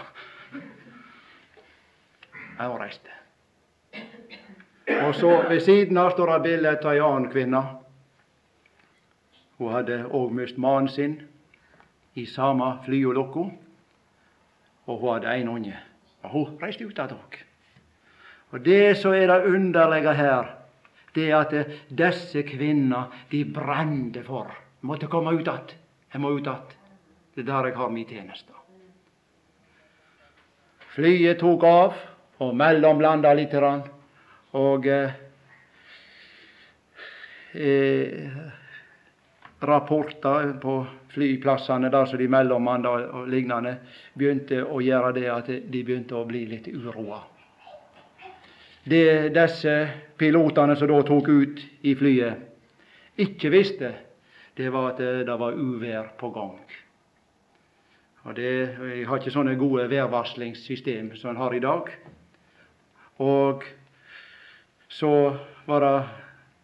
Jeg 2.58 2.80
reiste. 2.82 3.18
Og 5.06 5.16
så 5.16 5.30
ved 5.50 5.60
siden 5.62 5.98
av 5.98 6.16
står 6.16 6.32
det 6.32 6.44
bilde 6.48 6.72
av 6.80 6.94
ei 6.94 7.04
annen 7.04 7.30
kvinne. 7.30 7.62
Hun 9.58 9.74
hadde 9.74 10.04
òg 10.16 10.34
mist 10.34 10.58
mannen 10.58 10.90
sin 10.90 11.18
i 12.18 12.26
samme 12.26 12.78
flyulukka, 12.86 13.46
og 14.88 15.00
hun 15.02 15.14
hadde 15.14 15.36
en 15.42 15.54
unge. 15.54 15.76
Og 16.24 16.34
hun 16.34 16.58
reiste 16.62 16.88
ut 16.88 17.00
av 17.00 17.14
òg. 17.14 17.38
Og 18.52 18.64
det 18.64 18.98
som 19.02 19.14
er 19.14 19.28
det 19.28 19.44
underlige 19.46 20.14
her, 20.14 20.54
det 21.16 21.30
er 21.32 21.38
at 21.42 21.76
disse 21.90 22.44
kvinner, 22.48 23.12
de 23.32 23.44
brente 23.46 24.24
for 24.24 24.54
Måtte 24.80 25.08
komme 25.08 25.32
ut 25.32 25.48
att. 25.48 25.76
Jeg 26.12 26.22
må 26.22 26.38
ut 26.38 26.48
att. 26.48 26.78
Det 27.36 27.42
er 27.42 27.46
der 27.46 27.66
jeg 27.68 27.76
har 27.78 27.90
min 27.90 28.06
tjeneste. 28.06 28.54
Flyet 30.94 31.40
tok 31.40 31.64
av 31.64 31.94
og 32.40 32.56
mellomlanda 32.56 33.34
litt. 33.34 33.54
Og 34.54 34.88
eh, 34.88 35.12
eh, 37.54 38.38
rapporter 39.62 40.54
på 40.62 40.86
flyplassene 41.14 41.90
der 41.90 42.06
som 42.06 42.18
de 42.18 42.28
mellomlanda 42.28 42.90
og 42.90 43.28
lignende 43.28 43.78
begynte 44.14 44.64
å 44.64 44.82
gjøre 44.82 45.14
det 45.14 45.28
at 45.34 45.48
de 45.48 45.84
begynte 45.84 46.16
å 46.16 46.26
bli 46.26 46.46
litt 46.46 46.68
uroa. 46.68 47.22
Det 48.88 49.30
disse 49.36 49.74
pilotene 50.18 50.76
som 50.80 50.88
da 50.88 51.00
tok 51.04 51.28
ut 51.28 51.64
i 51.84 51.96
flyet, 51.98 52.44
ikke 53.20 53.52
visste, 53.52 53.90
det 54.56 54.70
var 54.72 54.94
at 54.94 55.02
det 55.02 55.36
var 55.40 55.58
uvær 55.58 56.14
på 56.18 56.30
gang. 56.32 56.62
Og 58.28 58.36
det, 58.36 58.52
Jeg 58.80 59.08
har 59.08 59.20
ikke 59.20 59.32
sånne 59.32 59.56
gode 59.60 59.90
værvarslingssystem 59.92 61.14
som 61.16 61.32
en 61.32 61.42
har 61.42 61.54
i 61.56 61.62
dag. 61.64 61.92
Og 63.24 63.64
så 64.88 65.12
var 65.68 65.84
det, 65.84 65.94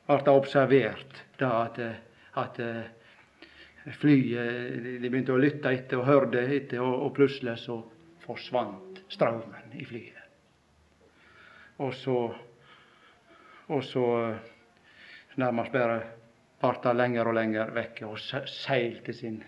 ble 0.08 0.18
det 0.24 0.34
observert 0.34 1.22
da 1.40 1.52
at, 1.66 1.80
at 2.40 2.60
flyet 4.00 4.84
De 4.84 5.10
begynte 5.10 5.36
å 5.36 5.40
lytte 5.40 5.72
etter 5.72 6.00
og 6.00 6.08
hørte 6.08 6.44
etter, 6.44 6.80
og, 6.80 7.08
og 7.08 7.16
plutselig 7.16 7.58
så 7.64 7.82
forsvant 8.24 9.04
strømmen 9.12 9.76
i 9.80 9.88
flyet. 9.88 10.20
Og 11.78 11.94
så, 11.94 12.18
og 13.68 13.84
så 13.84 14.06
nærmest 15.36 15.72
bare 15.72 16.02
farta 16.62 16.94
lenger 16.94 17.28
og 17.28 17.34
lenger 17.34 17.74
vekk 17.74 18.04
og 18.08 18.20
seilte 18.20 19.14
sin 19.14 19.42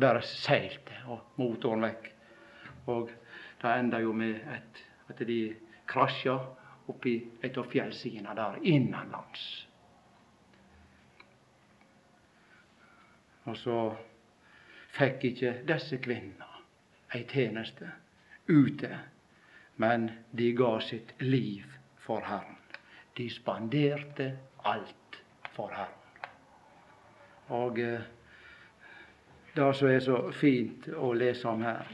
bare 0.00 0.22
seilte, 0.22 0.94
og 1.06 1.34
motoren 1.36 1.84
vekk. 1.84 2.08
Og 2.86 3.10
det 3.62 3.74
enda 3.78 4.00
jo 4.00 4.12
med 4.12 4.40
et, 4.54 4.80
at 5.08 5.20
de 5.26 5.54
krasja 5.86 6.38
oppi 6.88 7.18
et 7.42 7.58
av 7.58 7.68
fjellsidene 7.70 8.34
der 8.36 8.58
innenlands. 8.62 9.44
Og 13.44 13.56
så 13.58 13.76
fikk 14.94 15.24
ikke 15.32 15.54
disse 15.66 15.98
kvinnene 16.02 16.48
ei 17.12 17.24
tjeneste 17.28 17.90
ute, 18.48 18.88
men 19.76 20.10
de 20.30 20.52
ga 20.52 20.80
sitt 20.80 21.14
liv 21.18 21.64
for 21.98 22.20
Herren. 22.20 22.56
De 23.16 23.30
spanderte 23.30 24.32
alt 24.56 25.20
for 25.52 25.70
Herren. 25.70 25.98
Og 27.52 27.78
eh, 27.78 28.00
det 29.54 29.74
som 29.76 29.88
er 29.88 30.00
så 30.00 30.18
fint 30.32 30.88
å 30.96 31.12
lese 31.12 31.48
om 31.48 31.64
her, 31.64 31.88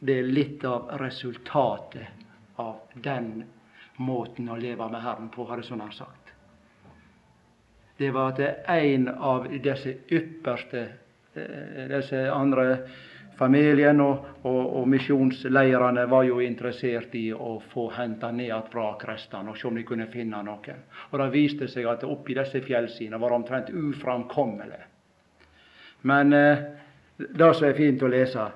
det 0.00 0.16
er 0.22 0.30
litt 0.32 0.64
av 0.64 0.88
resultatet 1.00 2.56
av 2.56 2.78
den 2.94 3.42
måten 4.00 4.48
å 4.48 4.56
leve 4.56 4.88
med 4.88 5.04
Herren 5.04 5.28
på, 5.28 5.44
har 5.44 5.60
det 5.60 5.68
sånn 5.68 5.84
han 5.84 5.92
sagt. 5.92 6.32
Det 8.00 8.08
var 8.16 8.32
at 8.32 8.70
en 8.72 9.08
av 9.12 9.50
disse 9.60 9.92
ypperste, 10.08 10.86
eh, 11.34 11.84
disse 11.92 12.22
andre 12.32 12.64
familien 13.40 14.00
og, 14.04 14.26
og, 14.42 14.60
og 14.80 14.88
misjonsleirene 14.92 16.04
var 16.10 16.26
jo 16.28 16.40
interessert 16.44 17.14
i 17.16 17.30
å 17.32 17.54
få 17.72 17.86
henta 17.96 18.30
ned 18.30 18.52
att 18.52 18.74
vrakrestene 18.74 19.50
og 19.50 19.56
se 19.56 19.68
om 19.68 19.78
de 19.78 19.84
kunne 19.88 20.06
finne 20.12 20.42
noe. 20.44 20.74
Og 21.10 21.18
Det 21.18 21.28
viste 21.32 21.68
seg 21.68 21.88
at 21.88 22.04
oppi 22.04 22.36
disse 22.36 22.60
fjellsidene 22.60 23.20
var 23.20 23.32
omtrent 23.32 23.70
uframkommelig. 23.72 24.82
Men 26.02 26.32
eh, 26.32 26.64
det 27.16 27.54
som 27.54 27.68
er 27.68 27.78
fint 27.78 28.02
å 28.02 28.12
lese, 28.12 28.50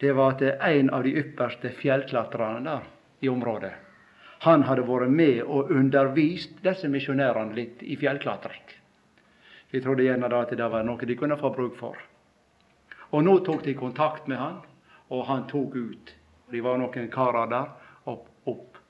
det 0.00 0.12
var 0.16 0.34
at 0.34 0.42
en 0.70 0.90
av 0.90 1.04
de 1.04 1.14
ypperste 1.20 1.74
fjellklatrerne 1.80 2.64
der 2.64 2.88
i 3.24 3.28
området, 3.28 3.72
han 4.44 4.64
hadde 4.68 4.84
vært 4.84 5.12
med 5.12 5.42
og 5.44 5.70
undervist 5.72 6.58
disse 6.64 6.88
misjonærene 6.88 7.56
litt 7.56 7.84
i 7.84 7.96
fjellklatring. 7.96 8.64
Vi 9.70 9.80
trodde 9.80 10.04
gjerne 10.04 10.28
da 10.28 10.42
at 10.44 10.52
det 10.56 10.72
var 10.72 10.84
noe 10.84 11.08
de 11.08 11.16
kunne 11.16 11.40
få 11.40 11.52
bruk 11.54 11.78
for. 11.78 11.96
Og 13.14 13.22
nå 13.22 13.38
tok 13.46 13.62
de 13.62 13.76
kontakt 13.78 14.26
med 14.26 14.40
han, 14.40 14.56
og 15.14 15.26
han 15.28 15.44
tok 15.46 15.76
ut. 15.76 16.14
De 16.50 16.62
var 16.64 16.80
noen 16.80 17.10
karer 17.12 17.50
der 17.50 17.68
opp, 18.10 18.26
opp, 18.50 18.80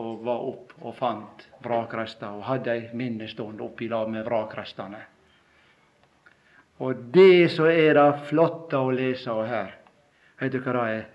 og 0.00 0.20
var 0.24 0.44
opp 0.50 0.74
og 0.80 0.94
fant 0.96 1.46
vrakrester 1.64 2.36
og 2.36 2.44
hadde 2.48 2.74
ei 2.74 2.84
minnestund 2.96 3.60
oppi 3.64 3.88
lag 3.88 4.10
med 4.12 4.24
vrakrestene. 4.28 5.00
Og 6.80 7.08
det 7.12 7.50
som 7.52 7.68
er 7.68 7.96
det 7.96 8.26
flotte 8.30 8.80
å 8.80 8.92
lese 8.94 9.34
her, 9.48 9.74
vet 10.40 10.54
du 10.54 10.60
hva 10.64 10.76
det 10.76 10.84
er? 10.98 11.08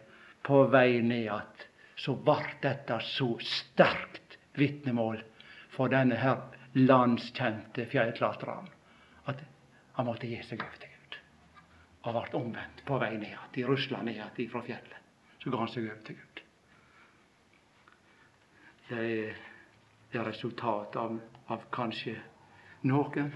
På 0.45 0.63
vei 0.69 1.01
ned 1.01 1.31
att 1.31 1.67
så 1.95 2.13
vart 2.13 2.61
dette 2.61 2.99
så 2.99 3.37
sterkt 3.41 4.37
vitnemål 4.53 5.23
for 5.69 5.89
denne 5.89 6.15
her 6.15 6.37
landskjente 6.73 7.87
fjellklatreren 7.89 8.69
at 9.25 9.41
han 9.97 10.05
måtte 10.05 10.27
gi 10.29 10.43
seg 10.43 10.61
over. 10.61 10.94
Og 12.05 12.13
ble 12.13 12.37
omvendt 12.37 12.83
på 12.85 12.99
vei 13.01 13.15
ned 13.17 13.31
igjen. 13.31 13.51
De 13.55 13.65
rusla 13.65 14.01
ned 14.05 14.19
igjen 14.19 14.51
fra 14.51 14.61
fjellet. 14.65 15.01
Så 15.41 15.49
ga 15.49 15.61
han 15.61 15.71
seg 15.71 15.87
over 15.89 16.01
til 16.05 16.19
Gud. 16.19 16.41
Det 18.85 19.01
er, 19.01 19.37
det 20.13 20.25
resultat 20.27 20.95
av, 21.01 21.17
av 21.49 21.65
kanskje 21.73 22.13
noen 22.85 23.31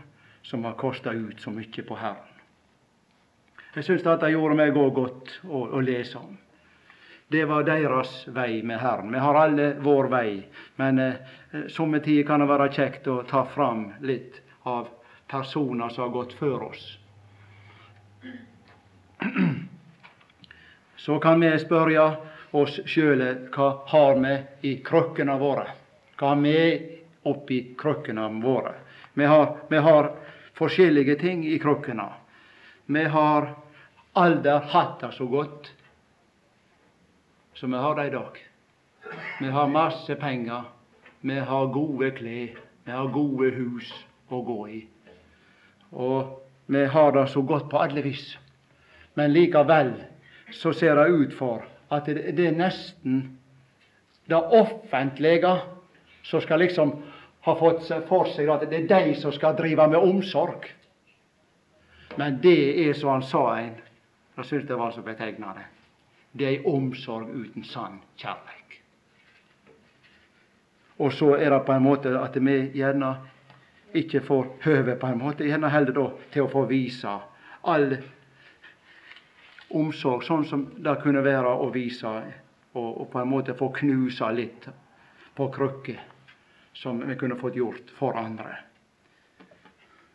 som 0.45 0.65
har 0.65 0.77
kosta 0.77 1.13
ut 1.13 1.41
så 1.41 1.53
mye 1.53 1.85
på 1.85 1.97
Herren. 1.97 2.35
Jeg 3.73 3.85
syns 3.85 4.05
det 4.05 4.31
gjorde 4.33 4.57
meg 4.57 4.77
òg 4.77 4.93
godt 4.97 5.33
å, 5.45 5.65
å, 5.77 5.81
lese 5.81 6.17
om. 6.17 6.37
Det 7.29 7.43
var 7.45 7.65
deres 7.67 8.23
vei 8.33 8.63
med 8.65 8.81
Herren. 8.81 9.11
Vi 9.13 9.21
har 9.21 9.37
alle 9.37 9.67
vår 9.85 10.09
vei, 10.09 10.29
men 10.81 11.01
eh, 11.03 11.19
somme 11.69 12.01
tider 12.01 12.25
kan 12.25 12.41
det 12.41 12.49
være 12.49 12.71
kjekt 12.73 13.09
å 13.09 13.19
ta 13.29 13.43
fram 13.45 13.91
litt 14.01 14.41
av 14.69 14.89
personer 15.29 15.93
som 15.93 16.07
har 16.07 16.15
gått 16.15 16.33
før 16.39 16.71
oss. 16.71 16.87
Så 20.97 21.19
kan 21.19 21.39
vi 21.39 21.51
spørre 21.59 22.05
oss 22.51 22.79
sjøle 22.89 23.31
hva 23.53 23.69
har 23.91 24.19
vi 24.23 24.33
i 24.69 24.73
krøkkene 24.85 25.35
våre? 25.39 25.67
Hva 26.19 26.33
har 26.33 26.41
vi 26.43 26.59
oppi 27.29 27.59
krøkkene 27.79 28.27
våre? 28.43 28.73
Vi 29.13 29.25
har, 29.25 29.55
vi 29.69 29.77
har 29.77 30.11
forskjellige 30.59 31.15
ting 31.19 31.45
i 31.47 31.59
krukkene. 31.59 32.07
Vi 32.85 33.03
har 33.13 33.53
aldri 34.19 34.55
hatt 34.73 34.99
det 35.03 35.11
så 35.17 35.27
godt 35.29 35.71
som 37.59 37.71
vi 37.75 37.77
har 37.77 37.95
det 37.95 38.07
i 38.07 38.13
dag. 38.15 38.37
Vi 39.39 39.49
har 39.51 39.67
masse 39.67 40.15
penger, 40.15 40.63
vi 41.21 41.39
har 41.39 41.71
gode 41.73 42.11
klær, 42.15 42.59
vi 42.85 42.91
har 42.91 43.11
gode 43.13 43.51
hus 43.55 43.91
å 44.31 44.41
gå 44.45 44.59
i. 44.71 44.79
Og 45.91 46.37
vi 46.71 46.85
har 46.85 47.11
det 47.11 47.25
så 47.33 47.41
godt 47.41 47.67
på 47.71 47.81
alle 47.81 48.03
vis. 48.05 48.37
Men 49.19 49.33
likevel 49.35 49.91
så 50.55 50.71
ser 50.73 50.95
det 50.95 51.07
ut 51.11 51.33
for 51.35 51.65
at 51.91 52.05
det, 52.07 52.31
det 52.37 52.45
er 52.47 52.55
nesten 52.55 53.17
det 54.31 54.37
offentlige 54.39 55.49
som 56.23 56.41
skal 56.41 56.61
liksom 56.63 56.93
ha 57.43 57.55
fått 57.59 57.87
for 58.07 58.29
seg 58.31 58.47
at 58.53 58.63
det 58.69 58.77
er 58.77 58.85
de 58.87 59.15
som 59.19 59.33
skal 59.35 59.57
drive 59.57 59.87
med 59.91 59.99
omsorg. 59.99 60.69
Men 62.15 62.37
det 62.43 62.87
er 62.87 62.93
som 62.95 63.17
han 63.17 63.25
sa 63.27 63.41
en, 63.57 63.73
jeg 64.37 64.47
syns 64.47 64.67
det 64.69 64.77
var 64.79 64.93
så 64.95 65.03
betegnende, 65.03 65.65
det 66.31 66.45
er 66.45 66.53
ei 66.53 66.61
omsorg 66.69 67.27
uten 67.33 67.65
sann 67.67 67.97
kjærleik. 68.21 68.77
Og 70.99 71.11
så 71.15 71.33
er 71.35 71.51
det 71.51 71.59
på 71.67 71.75
en 71.75 71.83
måte 71.83 72.13
at 72.19 72.39
vi 72.39 72.55
gjerne 72.75 73.11
ikke 73.99 74.23
får 74.23 74.47
høve 74.63 74.95
på 74.95 75.11
en 75.11 75.19
måte, 75.25 75.43
gjerne 75.43 75.73
heller 75.75 75.95
da 75.95 76.07
til 76.31 76.45
å 76.47 76.53
få 76.55 76.63
vise 76.71 77.17
all 77.67 77.97
omsorg 79.75 80.23
sånn 80.25 80.45
som 80.49 80.65
det 80.77 80.95
kunne 81.03 81.23
være 81.25 81.51
å 81.61 81.69
vise, 81.73 82.09
og, 82.73 82.87
og 83.01 83.09
på 83.11 83.21
en 83.21 83.29
måte 83.29 83.57
få 83.57 83.71
knuse 83.75 84.31
litt 84.33 84.69
på 85.35 85.49
krykker 85.53 85.99
som 86.73 87.01
vi 87.05 87.15
kunne 87.19 87.37
fått 87.39 87.57
gjort 87.59 87.91
for 87.97 88.17
andre. 88.17 88.57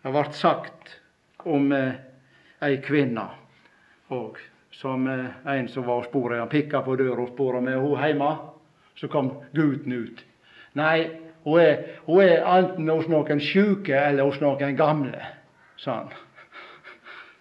Det 0.02 0.12
ble 0.12 0.24
sagt 0.36 0.98
om 1.48 1.72
eh, 1.72 1.96
ei 2.64 2.78
kvinne 2.84 3.24
og 4.12 4.38
som 4.74 5.06
eh, 5.08 5.30
en 5.56 5.68
som 5.68 5.86
var 5.86 6.02
og 6.02 6.08
spore, 6.08 6.40
han 6.40 6.50
pikka 6.52 6.82
på 6.84 6.96
døra 7.00 7.22
og 7.22 7.32
spurte 7.32 7.60
om 7.60 7.68
er 7.68 7.80
hun 7.80 8.00
hjemme. 8.00 8.30
Så 8.94 9.08
kom 9.10 9.32
gutten 9.56 9.92
ut. 9.92 10.20
Nei, 10.78 11.08
hun 11.44 11.60
er, 11.60 11.80
hun 12.06 12.20
er 12.22 12.44
enten 12.46 12.88
hos 12.92 13.08
noen 13.10 13.40
sjuke 13.42 13.96
eller 13.96 14.28
hos 14.28 14.38
noen 14.42 14.76
gamle, 14.78 15.18
sa 15.82 15.96
han. 16.02 16.12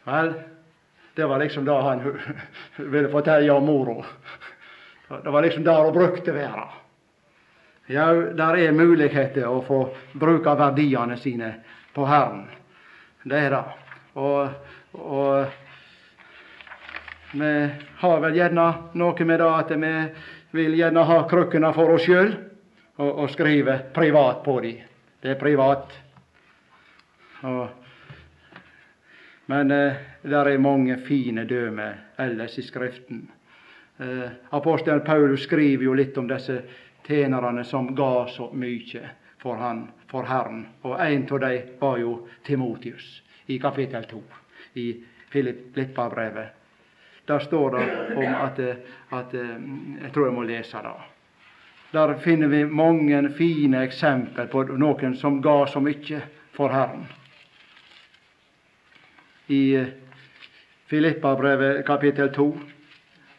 Vel, 0.07 0.31
det 1.15 1.25
var 1.25 1.39
liksom 1.39 1.65
det 1.65 1.81
han 1.81 2.03
ville 2.75 3.09
fortelle 3.09 3.53
om 3.53 3.65
mora. 3.65 4.05
Det 5.23 5.29
var 5.29 5.41
liksom 5.41 5.63
der 5.63 5.83
hun 5.83 5.93
brukte 5.93 6.31
være. 6.31 6.67
Ja, 7.85 8.13
der 8.13 8.57
er 8.57 8.71
muligheter 8.71 9.49
å 9.51 9.59
få 9.61 9.79
bruke 10.13 10.55
verdiene 10.55 11.17
sine 11.19 11.53
på 11.93 12.05
Herren. 12.07 12.45
Det 13.23 13.39
er 13.39 13.49
det. 13.51 13.63
Og, 14.13 14.49
og 14.93 15.45
vi 17.33 17.51
har 17.99 18.23
vel 18.23 18.37
gjerne 18.37 18.67
noe 18.93 19.27
med 19.27 19.39
det 19.41 19.49
at 19.49 19.75
vi 19.75 19.93
vil 20.53 20.79
gjerne 20.79 21.03
ha 21.09 21.19
krukkene 21.29 21.73
for 21.75 21.95
oss 21.95 22.07
sjøl 22.07 22.31
og, 23.01 23.09
og 23.09 23.29
skrive 23.33 23.79
privat 23.93 24.43
på 24.45 24.59
dem. 24.63 24.81
Det 25.21 25.33
er 25.33 25.39
privat. 25.39 25.93
Og, 27.43 27.82
men 29.45 29.71
eh, 29.71 29.93
det 30.21 30.35
er 30.37 30.57
mange 30.57 30.97
fine 30.97 31.45
dømmer 31.45 31.95
ellers 32.17 32.57
i 32.59 32.63
Skriften. 32.63 33.25
Eh, 33.97 34.29
Apostelen 34.49 35.01
Paulus 35.01 35.43
skriver 35.43 35.83
jo 35.83 35.93
litt 35.93 36.17
om 36.17 36.27
disse 36.27 36.61
tjenerne 37.07 37.63
som 37.63 37.91
ga 37.95 38.27
så 38.27 38.49
mye 38.53 39.09
for, 39.41 39.59
han, 39.59 39.87
for 40.07 40.23
Herren. 40.23 40.65
Og 40.81 40.99
en 40.99 41.27
av 41.31 41.39
dem 41.43 41.73
var 41.79 41.97
jo 41.99 42.17
Timotius 42.45 43.21
i 43.45 43.59
kapittel 43.59 44.05
2 44.09 44.21
i 44.79 44.87
Filippa-brevet. 45.29 46.47
Der 47.25 47.39
står 47.39 47.77
det 47.77 48.15
om 48.15 48.35
at, 48.35 48.59
at 49.09 49.33
Jeg 49.33 50.11
tror 50.13 50.25
jeg 50.27 50.35
må 50.35 50.43
lese 50.43 50.77
det. 50.83 50.95
Der 51.93 52.13
finner 52.19 52.47
vi 52.47 52.65
mange 52.65 53.29
fine 53.37 53.83
eksempler 53.83 54.47
på 54.47 54.63
noen 54.63 55.15
som 55.15 55.41
ga 55.41 55.65
så 55.67 55.79
mye 55.79 56.21
for 56.51 56.73
Herren. 56.73 57.05
I 59.47 59.85
Filippa-brevet 60.87 61.85
kapittel 61.85 62.29
2, 62.33 62.45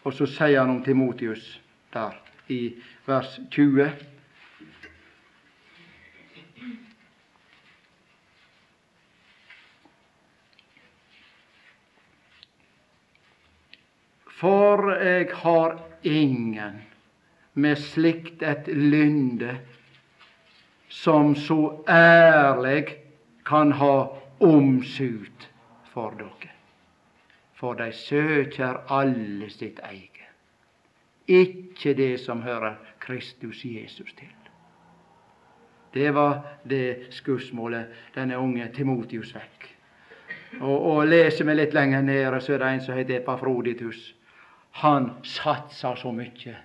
og 0.04 0.12
så 0.12 0.26
sier 0.28 0.60
han 0.60 0.74
om 0.74 0.82
Timotius 0.84 1.46
der 1.94 2.16
i 2.52 2.74
vers 3.06 3.38
20. 3.50 3.88
For 14.34 14.90
jeg 14.98 15.30
har 15.40 15.78
ingen 16.04 16.82
med 17.54 17.80
slikt 17.80 18.42
et 18.44 18.68
lynde 18.68 19.56
som 20.92 21.32
så 21.38 21.84
ærlig 21.88 22.98
kan 23.46 23.72
ha 23.78 23.96
omsut 24.44 25.48
for 25.94 26.16
dere. 26.18 26.52
For 27.54 27.78
de 27.78 27.92
søker 27.94 28.82
alle 28.92 29.48
sitt 29.50 29.78
eget, 29.86 30.10
ikke 31.30 31.94
det 31.94 32.18
som 32.20 32.42
hører 32.42 32.74
Kristus 33.00 33.62
Jesus 33.64 34.12
til. 34.18 34.32
Det 35.94 36.10
var 36.14 36.58
det 36.68 37.06
skussmålet 37.14 37.86
denne 38.14 38.38
unge 38.38 38.66
Timotius 38.74 39.30
fikk. 39.32 39.68
Og, 40.60 40.74
og 40.74 41.06
leser 41.06 41.46
vi 41.46 41.54
litt 41.54 41.74
lenger 41.74 42.02
nede, 42.02 42.40
så 42.42 42.54
er 42.54 42.62
det 42.62 42.70
en 42.72 42.82
som 42.82 42.98
heter 42.98 43.20
Epafroditus. 43.20 44.02
Han 44.82 45.10
satsa 45.22 45.94
så 45.96 46.10
mye 46.12 46.56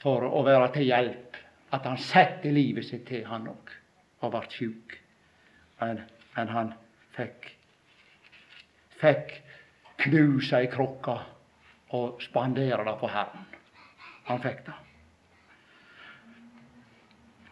for 0.00 0.24
å 0.24 0.44
være 0.46 0.70
til 0.76 0.86
hjelp 0.88 1.38
at 1.74 1.86
han 1.86 1.98
satte 1.98 2.50
livet 2.54 2.86
sitt 2.86 3.06
til, 3.08 3.24
han 3.26 3.48
òg, 3.50 3.74
og 4.22 4.32
ble 4.34 4.42
sjuk. 4.50 4.96
Men, 5.80 6.02
men, 6.36 6.54
han 6.54 6.72
fikk 7.16 7.50
fikk 9.00 9.34
knuse 10.04 10.60
ei 10.60 10.70
krukke 10.72 11.16
og 11.96 12.22
spandere 12.22 12.84
det 12.86 12.96
på 13.00 13.10
Herren. 13.10 13.46
Han 14.30 14.40
fikk 14.42 14.64
det. 14.66 14.78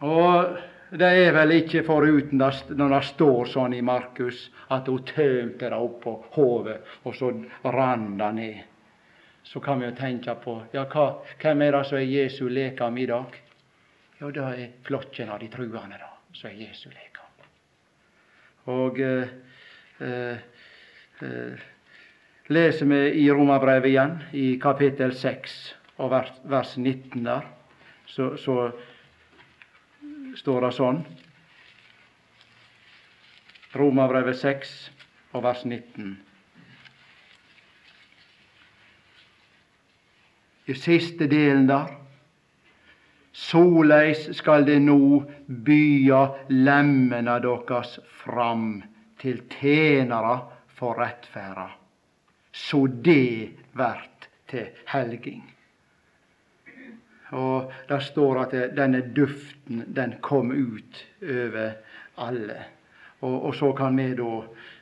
Og 0.07 0.57
det 0.99 1.09
er 1.25 1.33
vel 1.35 1.53
ikke 1.59 1.83
foruten 1.85 2.39
når 2.39 2.93
det 2.95 3.01
står 3.11 3.51
sånn 3.51 3.75
i 3.77 3.83
Markus 3.85 4.47
at 4.73 4.87
hun 4.89 5.03
tømte 5.05 5.69
det 5.69 5.75
opp 5.77 5.99
på 6.05 6.15
hodet, 6.37 6.79
og 7.03 7.15
så 7.17 7.33
rann 7.65 8.15
det 8.17 8.31
ned. 8.37 8.61
Så 9.43 9.59
kan 9.63 9.79
vi 9.81 9.89
jo 9.89 9.97
tenke 9.97 10.35
på 10.43 10.55
ja, 10.73 10.85
hva, 10.89 11.23
hvem 11.41 11.61
er 11.65 11.75
det 11.75 11.83
som 11.89 11.97
er 11.99 12.07
Jesu 12.07 12.47
lekam 12.49 12.97
i 12.97 13.07
dag? 13.09 13.37
Jo, 14.19 14.31
det 14.35 14.45
er 14.45 14.71
flokken 14.85 15.31
av 15.31 15.39
de 15.41 15.47
truende, 15.51 15.97
da, 15.97 16.09
som 16.35 16.49
er 16.49 16.57
Jesu 16.59 16.89
lekam. 16.89 17.45
Og 18.69 18.99
eh, 19.01 19.31
eh, 20.05 20.41
leser 22.49 22.85
vi 22.89 23.01
i 23.23 23.25
Romerbrevet 23.31 23.89
igjen, 23.91 24.15
i 24.33 24.59
kapittel 24.61 25.13
6 25.15 25.57
og 25.99 26.11
vers, 26.13 26.31
vers 26.43 26.77
19 26.77 27.25
der, 27.25 27.45
så, 28.09 28.31
så 28.37 28.71
står 30.39 30.65
det 30.65 30.71
sånn 30.77 31.03
Romerbrevet 33.77 34.39
6 34.39 34.73
og 35.37 35.43
vers 35.45 35.61
19. 35.65 36.15
I 40.69 40.75
siste 40.77 41.27
delen 41.29 41.67
der 41.69 41.95
Soleis 43.39 44.25
skal 44.35 44.65
det 44.67 44.79
nå 44.83 45.21
bya 45.65 46.23
lemmene 46.49 47.37
deres 47.43 47.99
fram 48.23 48.81
til 49.21 49.43
tjenere 49.53 50.33
for 50.79 50.95
rettferda, 50.95 51.69
så 52.51 52.87
det 52.87 53.49
vert 53.75 54.29
til 54.47 54.69
helging. 54.87 55.43
Og 57.35 57.71
det 57.87 57.99
står 58.07 58.39
at 58.41 58.55
denne 58.77 59.01
duften, 59.15 59.83
den 59.87 60.15
kom 60.21 60.51
ut 60.51 61.03
over 61.21 61.75
alle. 62.17 62.57
Og, 63.19 63.35
og 63.45 63.55
så 63.55 63.73
kan 63.77 63.97
vi 63.99 64.07
da 64.17 64.31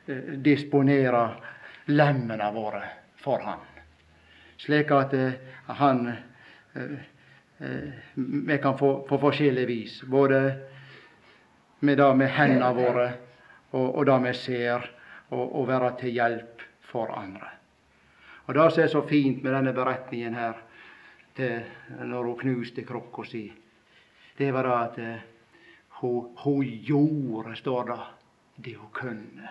eh, 0.06 0.32
disponere 0.44 1.24
lemmene 1.90 2.48
våre 2.54 2.82
for 3.18 3.42
Han. 3.44 3.66
Slik 4.58 4.90
at 4.94 5.14
eh, 5.14 5.38
Han 5.66 6.06
eh 6.74 6.98
Vi 8.14 8.58
kan 8.62 8.78
få 8.78 9.02
på 9.02 9.18
forskjellig 9.18 9.66
vis. 9.66 10.02
Både 10.02 10.54
med 11.80 11.98
det 11.98 12.14
med 12.16 12.30
hendene 12.30 12.68
våre 12.74 13.06
og, 13.70 13.96
og 13.98 14.06
det 14.06 14.18
vi 14.22 14.34
ser, 14.34 14.86
og, 15.30 15.44
og 15.60 15.68
være 15.68 15.92
til 16.00 16.16
hjelp 16.16 16.62
for 16.88 17.12
andre. 17.14 17.50
Og 18.46 18.54
Det 18.54 18.72
som 18.72 18.82
er 18.82 18.86
så 18.88 19.02
fint 19.08 19.42
med 19.42 19.52
denne 19.52 19.72
beretningen 19.72 20.34
her, 20.34 20.52
til 21.36 21.60
når 22.04 22.22
hun 22.22 22.38
knuste 22.38 22.82
krukka 22.82 23.24
si, 23.28 23.52
det 24.38 24.52
var 24.54 24.62
da 24.62 24.78
at 24.84 24.98
eh, 24.98 25.20
hun, 26.00 26.30
hun 26.44 26.64
gjorde, 26.64 27.56
står 27.56 27.82
det, 27.84 27.98
det 28.64 28.74
hun 28.76 28.90
kunne. 28.92 29.48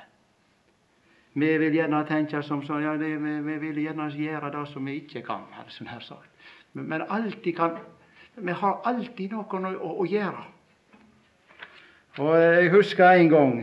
Vi 1.34 1.58
vil 1.58 1.76
gjerne 1.76 2.02
tenke 2.10 2.42
som 2.44 2.64
sånn, 2.66 2.82
ja, 2.84 2.96
det, 2.98 3.12
vi, 3.22 3.34
vi, 3.46 3.58
vil 3.62 3.82
gjerne 3.84 4.10
gjøre 4.10 4.50
det 4.56 4.66
som 4.72 4.86
vi 4.86 4.98
ikke 5.04 5.22
kan. 5.22 5.46
Sånn 5.70 5.92
her 5.92 6.02
sagt. 6.02 6.32
Men, 6.74 6.88
men 6.90 7.04
alltid 7.14 7.56
kan, 7.56 7.78
vi 8.36 8.52
har 8.52 8.80
alltid 8.90 9.36
noe 9.36 9.76
å, 9.76 9.92
å 10.02 10.08
gjøre. 10.10 10.48
Og 12.18 12.34
jeg 12.42 12.72
husker 12.74 13.12
en 13.14 13.30
gang 13.30 13.60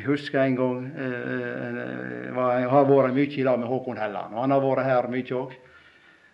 jeg 0.00 0.08
husker 0.08 0.40
en 0.40 0.56
gang 0.56 0.84
eh, 0.96 1.04
eh 1.04 2.60
Jeg 2.60 2.68
har 2.70 2.84
vært 2.88 3.14
mye 3.14 3.36
i 3.36 3.42
lag 3.44 3.58
med 3.58 3.68
Håkon 3.68 3.98
Helland, 4.00 4.34
og 4.34 4.40
han 4.40 4.50
har 4.50 4.60
vært 4.60 4.86
her 4.86 5.08
mye 5.12 5.34
òg. 5.36 5.52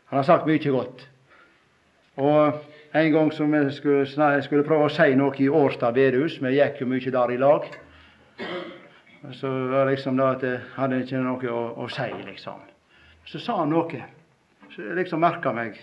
Han 0.07 0.19
har 0.19 0.23
sagt 0.23 0.47
mye 0.47 0.71
godt. 0.71 1.09
Og 2.17 2.61
en 2.95 3.13
gang 3.13 3.33
som 3.33 3.55
jeg 3.55 3.73
skulle, 3.73 4.07
jeg 4.07 4.45
skulle 4.45 4.65
prøve 4.65 4.87
å 4.87 4.93
si 4.93 5.15
noe 5.19 5.35
i 5.43 5.49
Årstad 5.49 5.95
bedehus 5.95 6.39
Vi 6.43 6.55
gikk 6.55 6.81
jo 6.81 6.87
mye 6.87 7.11
der 7.11 7.33
i 7.33 7.37
lag. 7.37 7.67
Så 9.33 9.51
var 9.51 9.85
det 9.85 9.97
liksom 9.97 10.17
da 10.17 10.31
at 10.37 10.43
jeg 10.43 10.61
hadde 10.77 11.01
ikke 11.03 11.25
noe 11.25 11.51
å, 11.51 11.63
å 11.83 11.89
si, 11.89 12.07
liksom. 12.27 12.61
Så 13.27 13.41
sa 13.43 13.57
han 13.65 13.75
noe. 13.75 14.03
Så 14.71 14.83
jeg 14.83 14.95
liksom 15.01 15.21
merka 15.21 15.53
meg. 15.53 15.81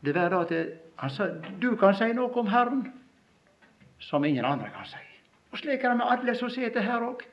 Det 0.00 0.14
var 0.14 0.32
da 0.32 0.40
at 0.46 0.56
jeg, 0.56 0.72
han 0.96 1.10
sa 1.10 1.28
du 1.60 1.74
kan 1.76 1.94
si 1.94 2.08
noe 2.16 2.32
om 2.32 2.48
Herren 2.48 2.86
som 4.00 4.24
ingen 4.24 4.44
andre 4.44 4.72
kan 4.72 4.88
si. 4.88 5.07
Og 5.52 5.58
slik 5.58 5.84
er 5.84 5.92
det 5.92 5.98
med 6.00 6.12
alle 6.12 6.34
som 6.36 6.50
sitter 6.52 6.84
her 6.84 7.04
òg. 7.04 7.24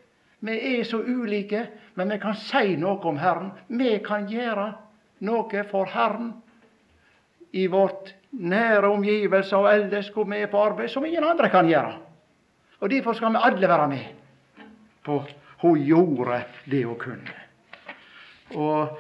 Vi 0.46 0.56
er 0.76 0.84
så 0.86 1.00
ulike, 1.02 1.66
men 1.96 2.12
vi 2.12 2.20
kan 2.22 2.36
si 2.38 2.76
noe 2.80 3.00
om 3.08 3.18
Herren. 3.18 3.52
Vi 3.68 3.98
kan 4.06 4.28
gjøre 4.30 4.68
noe 5.26 5.64
for 5.72 5.90
Herren 5.92 6.34
i 7.56 7.68
vårt 7.72 8.14
nære 8.36 8.92
omgivelser 8.92 9.58
og 9.58 9.72
ellers 9.72 10.12
hvor 10.14 10.28
vi 10.30 10.42
er 10.44 10.52
på 10.52 10.60
arbeid, 10.60 10.92
som 10.92 11.06
ingen 11.06 11.24
andre 11.24 11.50
kan 11.50 11.70
gjøre. 11.70 11.96
Og 12.80 12.92
Derfor 12.92 13.14
skal 13.14 13.32
vi 13.32 13.42
alle 13.48 13.68
være 13.68 13.88
med 13.88 14.06
på 15.06 15.24
hun 15.62 15.80
gjorde 15.80 16.44
det 16.66 16.84
hun 16.86 17.00
kunne. 17.00 17.36
Og 18.56 19.00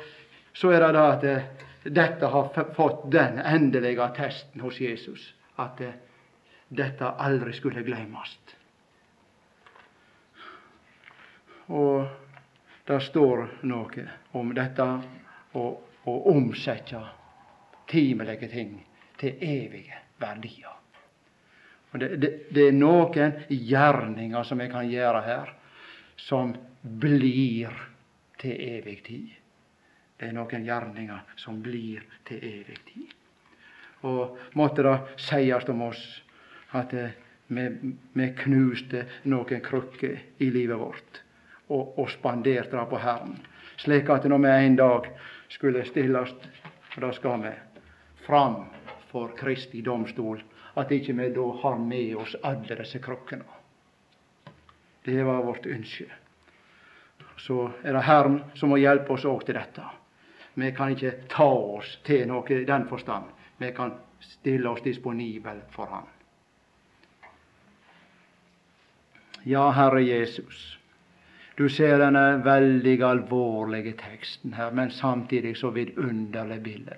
så 0.53 0.71
er 0.71 0.85
det 0.85 0.93
da 0.95 1.05
at 1.11 1.25
dette 1.85 2.27
har 2.27 2.69
fått 2.73 3.11
den 3.11 3.39
endelige 3.39 4.01
attesten 4.01 4.61
hos 4.61 4.79
Jesus, 4.81 5.35
at 5.59 5.81
eh, 5.81 5.97
dette 6.69 7.11
aldri 7.19 7.53
skulle 7.53 7.83
glemmes. 7.85 8.39
Og 11.73 12.05
det 12.85 12.99
står 13.01 13.47
noe 13.65 14.07
om 14.37 14.53
dette 14.53 14.85
å, 15.57 15.63
å 16.05 16.15
omsette 16.31 17.01
timelige 17.89 18.49
ting 18.51 18.75
til 19.17 19.41
evige 19.41 20.03
verdier. 20.21 20.75
Og 21.93 21.99
det, 21.99 22.09
det, 22.19 22.31
det, 22.51 22.67
er 22.67 22.75
noen 22.75 23.37
gjerninger 23.49 24.43
som 24.45 24.61
jeg 24.61 24.71
kan 24.73 24.89
gjøre 24.89 25.21
her, 25.25 25.51
som 26.19 26.53
blir 26.81 27.73
til 28.41 28.55
evig 28.59 28.99
tid. 29.05 29.33
Det 30.15 30.29
er 30.29 30.35
noen 30.35 30.65
gjerninger 30.67 31.35
som 31.39 31.61
blir 31.63 32.03
til 32.27 32.43
evig 32.43 32.77
tid. 32.91 33.13
Og 34.05 34.37
måtte 34.59 34.83
det 34.85 34.97
sies 35.23 35.69
om 35.71 35.85
oss 35.87 36.03
at 36.75 36.93
vi, 37.47 37.65
vi 38.13 38.31
knuste 38.43 39.05
noen 39.31 39.63
krukker 39.63 40.19
i 40.43 40.51
livet 40.51 40.77
vårt 40.77 41.24
og, 41.67 41.99
og 41.99 42.09
spanderte 42.11 42.77
det 42.77 42.85
på 42.89 42.99
Herren. 43.01 43.37
Slik 43.77 44.09
at 44.09 44.25
når 44.29 44.43
vi 44.43 44.53
en 44.65 44.75
dag 44.75 45.09
skulle 45.49 45.85
stilles, 45.85 46.33
og 46.95 47.01
det 47.01 47.13
skal 47.15 47.41
vi, 47.43 47.53
fram 48.25 48.65
for 49.11 49.33
Kristi 49.37 49.81
domstol, 49.81 50.41
at 50.75 50.91
ikke 50.91 51.13
vi 51.13 51.29
da 51.35 51.45
har 51.61 51.77
med 51.79 52.15
oss 52.15 52.35
alle 52.43 52.77
disse 52.79 52.99
krukkene. 52.99 53.45
Det 55.05 55.23
var 55.23 55.43
vårt 55.43 55.65
ønske. 55.65 56.07
Så 57.37 57.69
er 57.83 57.93
det 57.93 58.07
Herren 58.07 58.39
som 58.55 58.71
må 58.71 58.79
hjelpe 58.81 59.13
oss 59.13 59.25
òg 59.27 59.45
til 59.45 59.57
dette. 59.59 59.83
Vi 60.55 60.71
kan 60.71 60.95
ikke 60.95 61.27
ta 61.29 61.47
oss 61.47 61.97
til 62.07 62.25
noe 62.27 62.47
i 62.49 62.65
den 62.65 62.87
forstand. 62.89 63.27
Vi 63.59 63.71
kan 63.75 63.93
stille 64.19 64.69
oss 64.69 64.81
disponibel 64.81 65.61
for 65.71 65.91
Han. 65.91 66.07
Ja, 69.45 69.69
Herre 69.71 70.01
Jesus. 70.01 70.79
Du 71.55 71.69
ser 71.71 72.01
denne 72.01 72.41
veldig 72.43 72.97
alvorlige 73.07 73.93
teksten 73.95 74.57
her, 74.57 74.73
men 74.75 74.89
samtidig 74.91 75.53
så 75.55 75.69
vidunderlig 75.71 76.57
bilde. 76.65 76.97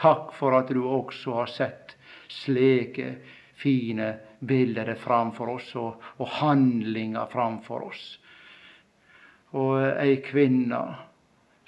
Takk 0.00 0.32
for 0.32 0.56
at 0.56 0.70
du 0.72 0.80
også 0.88 1.34
har 1.42 1.50
sett 1.52 1.92
slike 2.32 3.10
fine 3.58 4.14
bilder 4.40 4.94
framfor 4.96 5.52
oss, 5.58 5.68
og, 5.76 6.00
og 6.16 6.32
handlinger 6.38 7.28
framfor 7.28 7.88
oss. 7.90 8.06
Og 9.58 9.76
ei 10.00 10.16
kvinne 10.24 10.80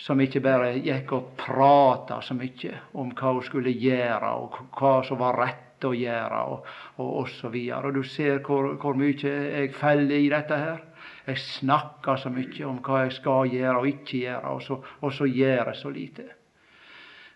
som 0.00 0.20
ikke 0.20 0.40
bare 0.40 0.72
gikk 0.81 1.12
og 1.12 1.33
prata 1.37 2.22
så 2.24 2.33
mye 2.38 2.76
om 2.96 3.12
hva 3.12 3.35
hun 3.37 3.44
skulle 3.44 3.74
gjøre, 3.76 4.33
og 4.33 4.62
hva 4.79 5.00
som 5.05 5.20
var 5.20 5.37
rett 5.44 5.85
å 5.85 5.92
gjøre, 5.96 6.44
og, 6.55 6.70
og, 6.96 7.11
og 7.20 7.29
så 7.37 7.53
videre. 7.53 7.90
Og 7.90 8.00
du 8.00 8.05
ser 8.09 8.40
hvor, 8.46 8.74
hvor 8.81 8.96
mye 8.96 9.16
jeg 9.20 9.74
feller 9.76 10.16
i 10.16 10.33
dette 10.33 10.57
her. 10.57 10.87
Jeg 11.31 11.38
snakker 11.38 12.19
så 12.19 12.31
mye 12.35 12.64
om 12.66 12.81
hva 12.83 13.05
jeg 13.05 13.12
skal 13.21 13.53
gjøre 13.53 13.79
og 13.79 13.87
ikke 13.87 14.23
gjøre, 14.25 14.51
og 14.51 14.62
så, 14.66 14.79
og 14.99 15.12
så 15.14 15.29
gjør 15.31 15.69
jeg 15.71 15.79
så 15.79 15.93
lite. 15.95 16.25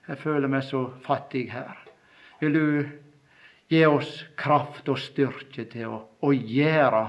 Jeg 0.09 0.19
føler 0.19 0.51
meg 0.51 0.65
så 0.67 0.81
fattig 1.05 1.45
her. 1.53 1.79
Vil 2.41 2.59
du 2.59 2.65
gi 3.71 3.85
oss 3.87 4.17
kraft 4.41 4.91
og 4.91 4.99
styrke 4.99 5.69
til 5.71 5.95
å, 5.95 6.01
å 6.27 6.33
gjøre 6.35 7.05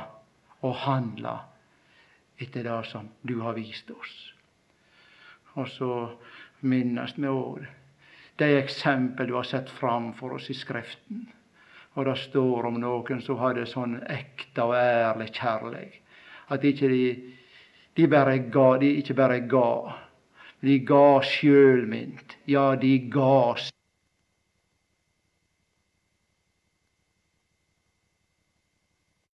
og 0.62 0.78
handle 0.84 1.34
etter 2.38 2.68
det 2.70 2.78
som 2.92 3.10
du 3.26 3.40
har 3.42 3.58
vist 3.58 3.90
oss? 3.96 4.14
Og 5.58 5.66
så 5.74 5.92
minnes 6.62 7.18
vi 7.18 7.32
òg 7.32 7.66
de 8.38 8.54
eksempel 8.60 9.32
du 9.32 9.38
har 9.40 9.50
sett 9.50 9.74
fram 9.74 10.12
for 10.14 10.38
oss 10.38 10.52
i 10.52 10.56
Skriften. 10.58 11.26
Og 11.96 12.06
det 12.06 12.18
står 12.28 12.70
om 12.70 12.78
noen 12.78 13.22
som 13.26 13.40
hadde 13.42 13.66
sånn 13.72 14.02
ekte 14.12 14.70
og 14.70 14.78
ærlig 14.78 15.32
kjærlighet 15.34 16.02
at 16.50 16.64
ikke 16.64 16.90
de, 16.90 17.16
de 17.98 18.08
bare 18.08 18.38
ga, 18.52 18.68
de 18.82 18.92
ikke 19.02 19.14
bare 19.14 19.40
ga. 19.50 19.70
De 20.62 20.80
ga 20.86 21.22
sjølmynt. 21.22 22.38
Ja, 22.48 22.74
de 22.76 22.98
ga 23.12 23.56